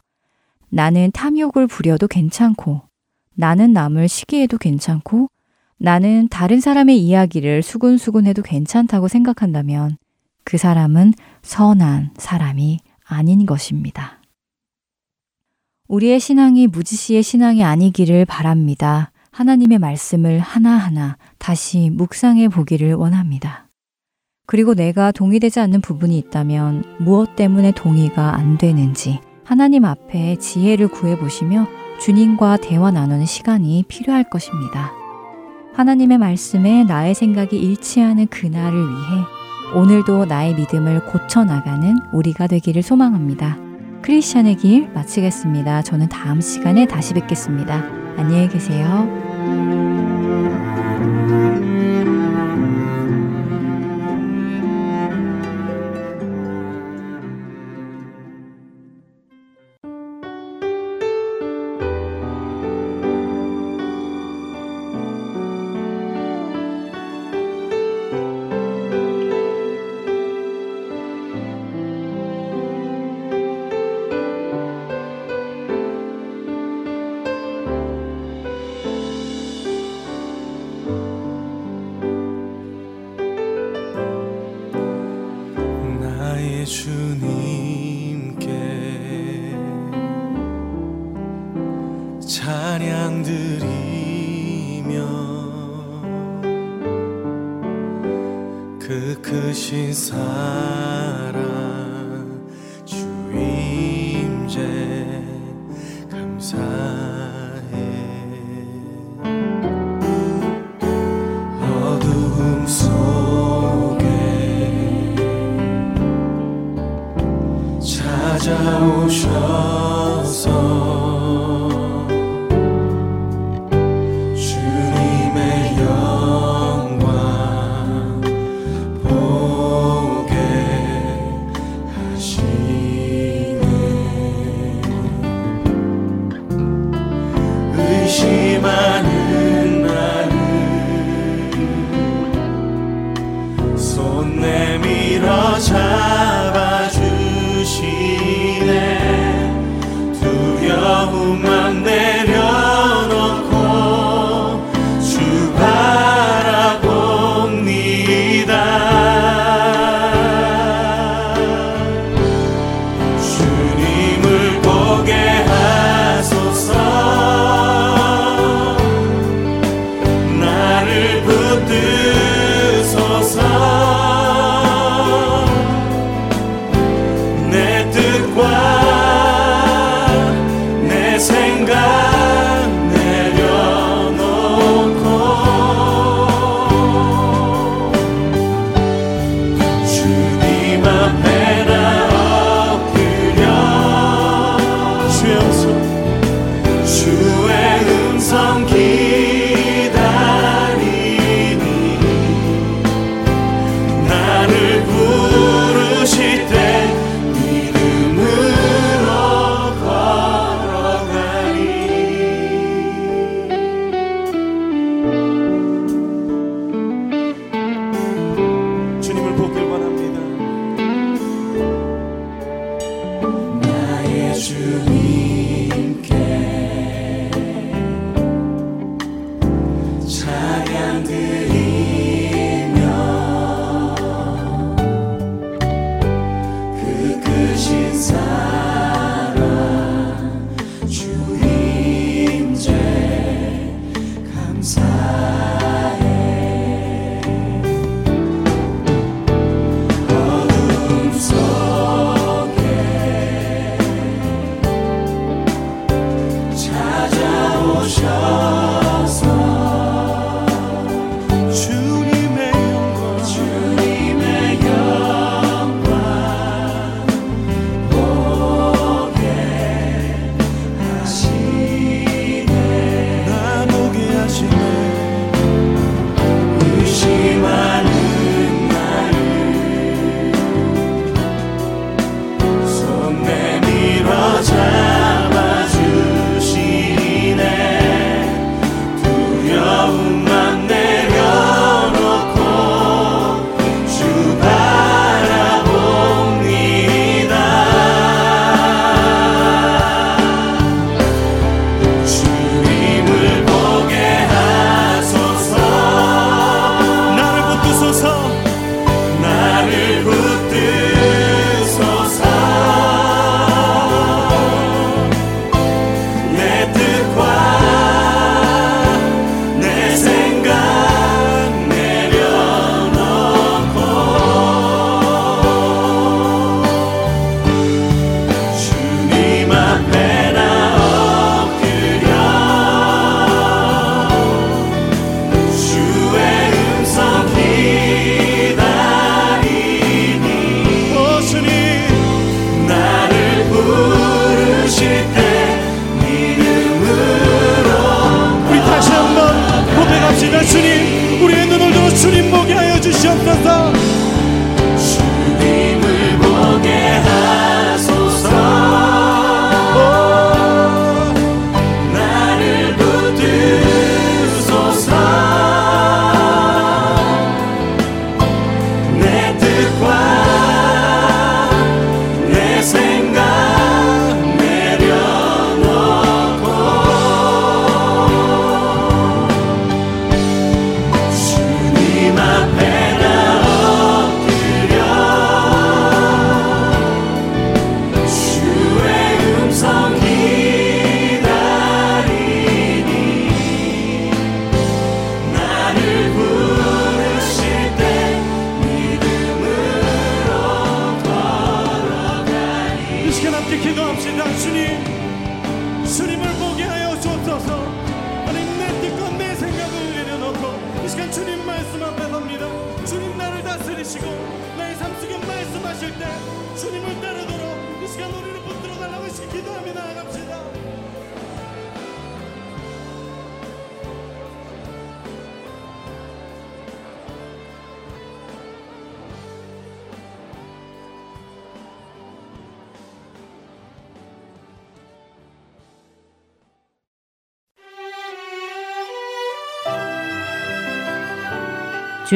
나는 0.71 1.11
탐욕을 1.13 1.67
부려도 1.67 2.09
괜찮고, 2.09 2.83
나는 3.35 3.73
남을 3.73 4.09
시기해도 4.09 4.59
괜찮고, 4.59 5.29
나는 5.79 6.29
다른 6.29 6.61
사람의 6.61 6.99
이야기를 6.99 7.63
수군수군해도 7.63 8.43
괜찮다고 8.43 9.09
생각한다면 9.09 9.97
그 10.45 10.59
사람은 10.59 11.15
선한 11.43 12.11
사람이 12.17 12.81
아닌 13.05 13.47
것입니다. 13.47 14.21
우리의 15.87 16.21
신앙이 16.21 16.67
무지시의 16.67 17.23
신앙이 17.23 17.65
아니기를 17.65 18.25
바랍니다. 18.27 19.13
하나님의 19.31 19.79
말씀을 19.79 20.41
하나하나 20.41 21.17
다시 21.39 21.91
묵상해 21.91 22.49
보기를 22.49 22.95
원합니다. 22.95 23.69
그리고 24.47 24.75
내가 24.75 25.13
동의되지 25.13 25.61
않는 25.61 25.81
부분이 25.81 26.19
있다면 26.19 26.97
무엇 26.99 27.37
때문에 27.37 27.73
동의가 27.73 28.35
안 28.35 28.59
되는지 28.59 29.21
하나님 29.45 29.85
앞에 29.85 30.37
지혜를 30.37 30.89
구해 30.89 31.17
보시며 31.19 31.67
주님과 32.01 32.59
대화 32.59 32.91
나누는 32.91 33.27
시간이 33.27 33.85
필요할 33.89 34.29
것입니다. 34.29 34.98
하나님의 35.79 36.19
말씀에 36.19 36.83
나의 36.83 37.15
생각이 37.15 37.57
일치하는 37.57 38.27
그날을 38.27 38.77
위해 38.77 39.25
오늘도 39.77 40.25
나의 40.25 40.57
믿음을 40.57 41.07
고쳐나가는 41.07 42.01
우리가 42.11 42.49
되기를 42.49 42.83
소망합니다. 42.83 43.57
크리스천의 44.03 44.57
길 44.57 44.89
마치겠습니다. 44.93 45.83
저는 45.83 46.09
다음 46.09 46.41
시간에 46.41 46.85
다시 46.85 47.15
뵙겠습니다. 47.15 47.85
안녕히 48.17 48.49
계세요. 48.49 50.18